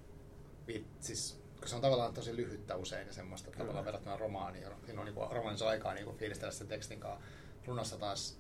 siis 1.00 1.42
koska 1.60 1.70
se 1.70 1.76
on 1.76 1.82
tavallaan 1.82 2.14
tosi 2.14 2.36
lyhyttä 2.36 2.76
usein 2.76 3.08
ja 3.08 3.14
semmoista 3.14 3.52
Kyllä. 3.52 3.58
tavallaan 3.58 3.86
verrattuna 3.86 4.18
romaaniin. 4.18 4.68
Siinä 4.86 5.02
on 5.02 5.06
niin 5.06 5.32
romaanissa 5.32 5.70
aikaa 5.70 5.94
niin 5.94 6.18
fiilistellä 6.18 6.52
sen 6.52 6.68
tekstin 6.68 7.00
kanssa. 7.00 7.26
Runossa 7.66 7.98
taas 7.98 8.40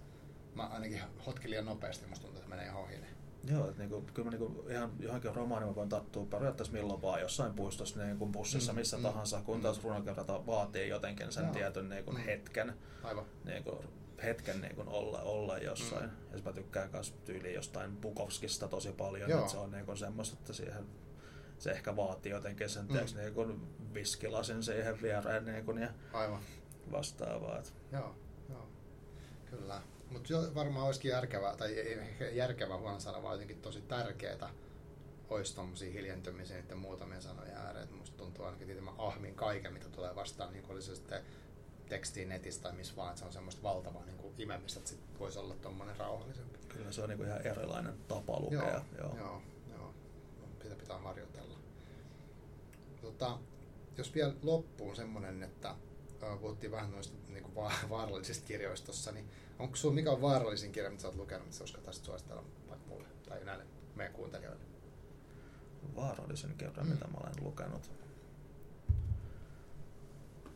mä 0.55 0.63
ainakin 0.67 1.01
hotkin 1.25 1.49
liian 1.49 1.65
nopeasti, 1.65 2.07
musta 2.07 2.23
tuntuu, 2.23 2.39
että 2.39 2.49
menee 2.49 2.65
ihan 2.65 2.81
ohi. 2.81 2.95
Joo, 3.43 3.67
että 3.67 3.79
niinku, 3.79 4.01
kyllä 4.13 4.31
mä 4.31 4.37
niinku 4.37 4.65
ihan 4.69 4.91
johonkin 4.99 5.35
romaaniin 5.35 5.75
voin 5.75 5.89
tattua 5.89 6.25
periaatteessa 6.25 6.73
milloin 6.73 7.01
vaan 7.01 7.21
jossain 7.21 7.53
puistossa, 7.53 8.03
niin 8.03 8.17
kuin 8.17 8.31
bussissa, 8.31 8.73
mm, 8.73 8.79
missä 8.79 8.97
mm, 8.97 9.03
tahansa, 9.03 9.41
kun 9.41 9.57
mm. 9.57 9.63
taas 9.63 9.83
runokerrata 9.83 10.45
vaatii 10.45 10.89
jotenkin 10.89 11.31
sen 11.31 11.43
Joo. 11.43 11.53
tietyn 11.53 11.89
niin 11.89 12.03
kuin 12.03 12.17
mm. 12.17 12.23
hetken, 12.23 12.73
Aivan. 13.03 13.25
Niin 13.45 13.63
kuin, 13.63 13.77
hetken 14.23 14.61
niin 14.61 14.75
kuin 14.75 14.87
olla, 14.87 15.21
olla 15.21 15.57
jossain. 15.57 16.09
Mm. 16.09 16.37
Ja 16.37 16.41
mä 16.45 16.53
tykkään 16.53 16.89
myös 16.91 17.13
tyyliin 17.25 17.55
jostain 17.55 17.97
Bukovskista 17.97 18.67
tosi 18.67 18.91
paljon, 18.91 19.29
Joo. 19.29 19.39
että 19.39 19.51
se 19.51 19.57
on 19.57 19.71
niin 19.71 19.85
kuin 19.85 19.97
semmoista, 19.97 20.37
että 20.39 20.53
siihen 20.53 20.85
se 21.59 21.71
ehkä 21.71 21.95
vaatii 21.95 22.31
jotenkin 22.31 22.69
sen 22.69 22.85
mm. 22.85 23.19
niin 23.19 23.33
kuin 23.33 23.61
viskilasin 23.93 24.63
siihen 24.63 25.01
viereen 25.01 25.45
niin 25.45 25.65
kuin, 25.65 25.81
ja 25.81 25.89
Aivan. 26.13 26.41
vastaavaa. 26.91 27.61
Joo, 27.91 28.15
joo, 28.49 28.69
kyllä. 29.49 29.81
Mutta 30.09 30.55
varmaan 30.55 30.85
olisikin 30.85 31.11
järkevää, 31.11 31.55
tai 31.55 31.75
järkevää 32.31 32.77
huono 32.77 32.99
sana, 32.99 33.23
vaan 33.23 33.33
jotenkin 33.33 33.61
tosi 33.61 33.81
tärkeää 33.81 34.49
olisi 35.29 35.55
tuommoisia 35.55 35.91
hiljentymisiä 35.91 36.61
niiden 36.61 36.77
muutamien 36.77 37.21
sanojen 37.21 37.57
ääreen. 37.57 37.93
Musta 37.93 38.17
tuntuu 38.17 38.45
ainakin, 38.45 38.69
että 38.69 38.83
mä 38.83 38.91
ahmin 38.97 39.35
kaiken, 39.35 39.73
mitä 39.73 39.89
tulee 39.89 40.15
vastaan, 40.15 40.53
niin 40.53 40.65
oli 40.69 40.81
se 40.81 40.95
sitten 40.95 41.23
tekstiin 41.89 42.29
netistä 42.29 42.63
tai 42.63 42.77
missä 42.77 42.95
vaan, 42.95 43.09
että 43.09 43.19
se 43.19 43.25
on 43.25 43.33
semmoista 43.33 43.63
valtavaa 43.63 44.05
niin 44.05 44.17
kuin 44.17 44.33
imemistä, 44.37 44.79
että 44.79 44.89
sit 44.89 45.19
voisi 45.19 45.39
olla 45.39 45.55
tuommoinen 45.55 45.97
rauhallisempi. 45.97 46.59
Kyllä 46.67 46.91
se 46.91 47.01
on 47.01 47.09
niin 47.09 47.17
kuin 47.17 47.27
ihan 47.29 47.47
erilainen 47.47 47.97
tapa 48.07 48.39
lukea. 48.39 48.59
Joo, 48.59 48.81
joo. 48.97 49.15
joo, 49.17 49.41
joo. 49.69 49.93
Sitä 50.63 50.75
pitää 50.75 50.97
harjoitella. 50.97 51.28
Tota, 53.09 53.39
jos 53.97 54.15
vielä 54.15 54.33
loppuun 54.43 54.95
semmoinen, 54.95 55.43
että 55.43 55.75
puhuttiin 56.41 56.71
vähän 56.71 56.91
noista 56.91 57.17
niin 57.27 57.43
kuin 57.43 57.55
vaarallisista 57.89 58.47
kirjoista 58.47 58.85
tossa, 58.85 59.11
niin 59.11 59.29
onko 59.59 59.75
sinulla 59.75 59.95
mikä 59.95 60.11
on 60.11 60.21
vaarallisin 60.21 60.71
kirja, 60.71 60.89
mitä 60.89 61.07
olet 61.07 61.17
lukenut, 61.17 61.47
mitä 61.47 61.63
uskaltaisit 61.63 62.05
suositella 62.05 62.43
vaikka 62.69 62.87
mulle 62.87 63.07
tai 63.29 63.45
näille 63.45 63.65
meidän 63.95 64.13
kuuntelijoille? 64.13 64.63
Vaarallisen 65.95 66.55
kirja, 66.57 66.83
mm. 66.83 66.89
mitä 66.89 67.07
mä 67.07 67.17
olen 67.17 67.43
lukenut. 67.43 67.91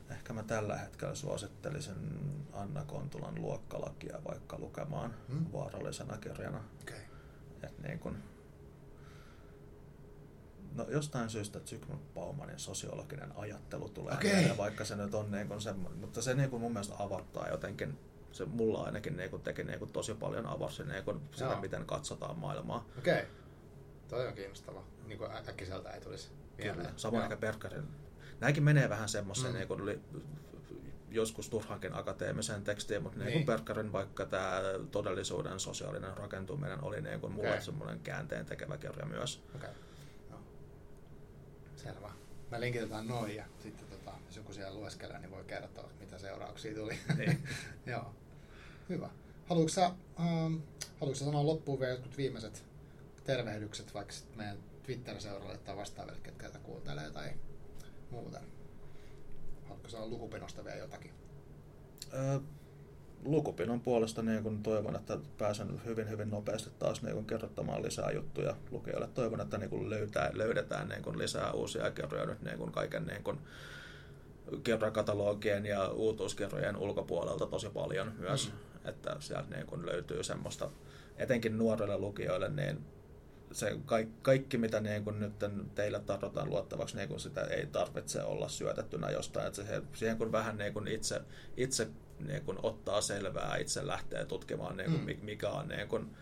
Ehkä 0.10 0.34
mä 0.34 0.44
tällä 0.44 0.78
hetkellä 0.78 1.16
suosittelisin 1.16 1.96
Anna 2.54 2.86
Kontulan 2.86 3.42
luokkalakia 3.42 4.20
vaikka 4.28 4.60
lukemaan 4.60 5.16
mm. 5.28 5.46
vaarallisena 5.54 6.18
kirjana. 6.18 6.64
Okay. 6.82 7.00
Et 7.64 7.80
niin 7.80 8.00
kun, 8.00 8.18
No 10.76 10.86
jostain 10.90 11.30
syystä 11.30 11.60
Zygmunt 11.60 12.14
Baumanin 12.14 12.60
sosiologinen 12.60 13.32
ajattelu 13.36 13.90
tulee 13.90 14.14
okay. 14.14 14.30
mieleen, 14.30 14.58
vaikka 14.58 14.86
se 14.86 14.96
nyt 14.96 15.14
on 15.14 15.32
niin 15.32 15.48
kuin 15.48 15.62
semmoinen, 15.62 16.00
mutta 16.00 16.22
se 16.22 16.34
niin 16.34 16.50
kuin 16.50 16.62
mun 16.62 16.72
mielestä 16.72 16.96
avattaa 17.00 17.50
jotenkin, 17.50 18.00
se 18.32 18.46
mulla 18.46 18.84
ainakin 18.84 19.18
niin 19.18 19.30
kuin 19.30 19.42
teki 19.42 19.64
niin 19.64 19.80
kuin 19.80 19.92
tosi 19.92 20.14
paljon 20.14 20.46
avasi 20.46 20.84
niin 20.84 21.04
kuin 21.04 21.22
sitä, 21.32 21.56
miten 21.62 21.86
katsotaan 21.86 22.40
maailmaa. 22.40 22.86
Okei, 22.98 23.14
okay. 23.14 23.26
toi 24.08 24.28
on 24.28 24.34
kiinnostava, 24.34 24.84
niin 25.06 25.18
kuin 25.18 25.32
äkkiseltä 25.32 25.90
ei 25.90 26.02
tulisi 26.02 26.32
mieleen. 26.58 26.78
Kyllä, 26.78 26.92
samoin 26.98 27.24
ehkä 27.24 27.38
Bergerin. 27.38 27.88
Nämäkin 28.40 28.64
menee 28.64 28.90
vähän 28.90 29.10
semmoiseen 29.10 29.54
mm. 29.54 29.58
niin 29.58 29.68
kuin, 29.68 30.02
joskus 31.10 31.50
turhankin 31.50 31.96
akateemiseen 31.96 32.64
tekstiin, 32.64 33.04
mutta 33.04 33.20
niin. 33.20 33.28
Niin 33.28 33.46
Bergerin 33.46 33.92
vaikka 33.92 34.26
tämä 34.26 34.62
todellisuuden 34.92 35.60
sosiaalinen 35.60 36.18
rakentuminen 36.18 36.84
oli 36.84 37.02
niin 37.02 37.20
kuin 37.20 37.34
mulle 37.34 37.50
okay. 37.50 37.62
semmoinen 37.62 38.00
käänteen 38.00 38.46
tekevä 38.46 38.78
kirja 38.78 39.06
myös. 39.06 39.44
Okay. 39.56 39.70
Selvä. 41.84 42.12
Mä 42.52 42.60
linkitetään 42.60 43.08
noin 43.08 43.36
ja 43.36 43.46
sitten 43.64 43.88
tota, 43.88 44.12
jos 44.26 44.36
joku 44.36 44.54
siellä 44.54 44.80
lueskelee, 44.80 45.20
niin 45.20 45.32
voi 45.32 45.44
kertoa, 45.44 45.90
mitä 46.00 46.18
seurauksia 46.18 46.76
tuli. 46.76 47.00
Niin. 47.18 47.44
Joo. 47.86 48.14
Hyvä. 48.90 49.10
Haluatko 49.46 49.70
sä, 49.70 49.86
ähm, 49.86 50.56
haluatko 51.00 51.16
sä 51.16 51.26
sanoa 51.26 51.46
loppuun 51.46 51.80
vielä 51.80 51.94
jotkut 51.94 52.18
viimeiset 52.18 52.64
tervehdykset 53.24 53.94
vaikka 53.94 54.14
meidän 54.36 54.58
Twitter-seuralle 54.84 55.58
tai 55.58 55.78
vastaaville, 55.78 56.20
ketkä 56.24 56.48
tätä 56.48 56.60
kuuntelee 56.60 57.12
tai 57.12 57.34
muuten? 58.12 58.42
Haluatko 59.64 59.90
sanoa 59.90 60.08
lukupinosta 60.08 60.66
vielä 60.66 60.78
jotakin? 60.78 61.12
Öö, 62.14 62.40
lukupinon 63.26 63.82
puolesta 63.82 64.22
niin 64.22 64.44
kun 64.44 64.64
toivon, 64.64 64.96
että 64.96 65.18
pääsen 65.38 65.82
hyvin 65.86 66.10
hyvin 66.10 66.30
nopeasti 66.30 66.70
taas 66.80 67.02
niin 67.02 67.16
kun 67.16 67.26
kerrottamaan 67.26 67.84
lisää 67.84 68.12
juttuja 68.12 68.56
lukijoille. 68.72 69.08
Toivon, 69.08 69.42
että 69.42 69.58
niin 69.58 69.70
kun 69.70 69.90
löytää, 69.90 70.30
löydetään 70.34 70.90
niin 70.90 71.04
kun 71.04 71.18
lisää 71.18 71.52
uusia 71.52 71.92
kerroja 71.92 72.26
nyt 72.26 72.42
niin 72.42 72.58
kun 72.58 72.72
kaiken 72.72 73.06
niin 73.06 73.24
kun 73.24 73.40
kerrakatalogien 74.64 75.66
ja 75.66 75.88
uutuuskerrojen 75.88 76.78
ulkopuolelta 76.78 77.46
tosi 77.46 77.70
paljon 77.70 78.14
myös. 78.18 78.52
Mm. 78.52 78.90
Että 78.90 79.16
sieltä 79.20 79.56
niin 79.56 79.68
kun 79.68 79.86
löytyy 79.86 80.24
semmoista, 80.24 80.70
etenkin 81.18 81.58
nuorille 81.58 81.98
lukijoille, 81.98 82.50
niin 82.50 82.86
se 83.52 83.78
kaikki, 83.86 84.14
kaikki 84.22 84.58
mitä 84.58 84.80
niin 84.80 85.04
kun 85.04 85.20
nyt 85.20 85.34
teille 85.76 86.00
tarjotaan 86.00 86.50
luottavaksi, 86.50 86.96
niin 86.98 87.10
kun 87.10 87.20
sitä 87.20 87.42
ei 87.42 87.66
tarvitse 87.66 88.24
olla 88.24 88.50
syötettynä 88.50 89.10
jostain. 89.10 89.48
Että 89.48 89.64
se, 89.64 89.82
siihen 89.94 90.18
kun 90.18 90.32
vähän 90.32 90.58
niin 90.58 90.74
kun 90.74 90.88
itse, 90.88 91.22
itse 91.58 91.88
niin 92.20 92.46
kun 92.46 92.60
ottaa 92.64 93.02
selvää, 93.02 93.58
itse 93.58 93.88
lähtee 93.88 94.26
tutkimaan, 94.26 94.78
niin 94.78 94.92
kun, 94.92 95.00
mm. 95.00 95.18
mikä 95.22 95.50
on 95.50 95.68
niin 95.68 95.88
kun, 95.88 96.16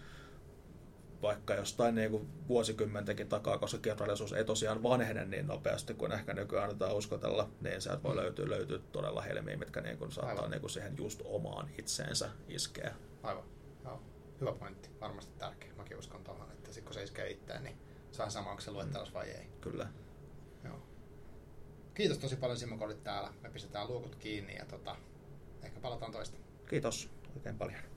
vaikka 1.21 1.55
jostain 1.55 1.95
niin 1.95 2.11
kuin 2.11 2.29
vuosikymmentenkin 2.47 3.29
takaa, 3.29 3.57
koska 3.57 3.77
kirjallisuus 3.77 4.33
ei 4.33 4.45
tosiaan 4.45 4.83
vanhene 4.83 5.25
niin 5.25 5.47
nopeasti 5.47 5.93
kuin 5.93 6.11
ehkä 6.11 6.33
nykyään 6.33 6.63
annetaan 6.63 6.95
uskotella, 6.95 7.49
niin 7.61 7.81
sieltä 7.81 8.03
voi 8.03 8.13
mm. 8.13 8.19
löytyä, 8.19 8.49
löytyä 8.49 8.79
todella 8.91 9.21
helmiä, 9.21 9.57
mitkä 9.57 9.81
niin 9.81 9.97
kuin 9.97 10.11
saattaa 10.11 10.47
niin 10.47 10.61
kuin 10.61 10.71
siihen 10.71 10.97
just 10.97 11.21
omaan 11.25 11.69
itseensä 11.77 12.29
iskeä. 12.47 12.95
Aivan, 13.23 13.43
Joo. 13.83 14.01
hyvä 14.41 14.51
pointti, 14.51 14.89
varmasti 15.01 15.33
tärkeä. 15.39 15.73
Mäkin 15.77 15.97
uskon 15.97 16.23
tuohon, 16.23 16.51
että 16.51 16.73
sit 16.73 16.83
kun 16.83 16.93
se 16.93 17.03
iskee 17.03 17.29
itseään, 17.29 17.63
niin 17.63 17.77
saa 18.11 18.29
sama, 18.29 18.49
onko 18.49 18.61
se 18.61 18.71
luettelos 18.71 19.13
vai 19.13 19.29
ei. 19.29 19.47
Kyllä. 19.61 19.87
Joo. 20.63 20.79
Kiitos 21.93 22.17
tosi 22.17 22.35
paljon 22.35 22.57
Simo, 22.57 22.77
kun 22.77 22.85
olit 22.85 23.03
täällä. 23.03 23.33
Me 23.41 23.49
pistetään 23.49 23.87
luukut 23.87 24.15
kiinni 24.15 24.55
ja 24.55 24.65
tota, 24.65 24.95
ehkä 25.63 25.79
palataan 25.79 26.11
toista. 26.11 26.37
Kiitos 26.69 27.09
oikein 27.35 27.57
paljon. 27.57 27.90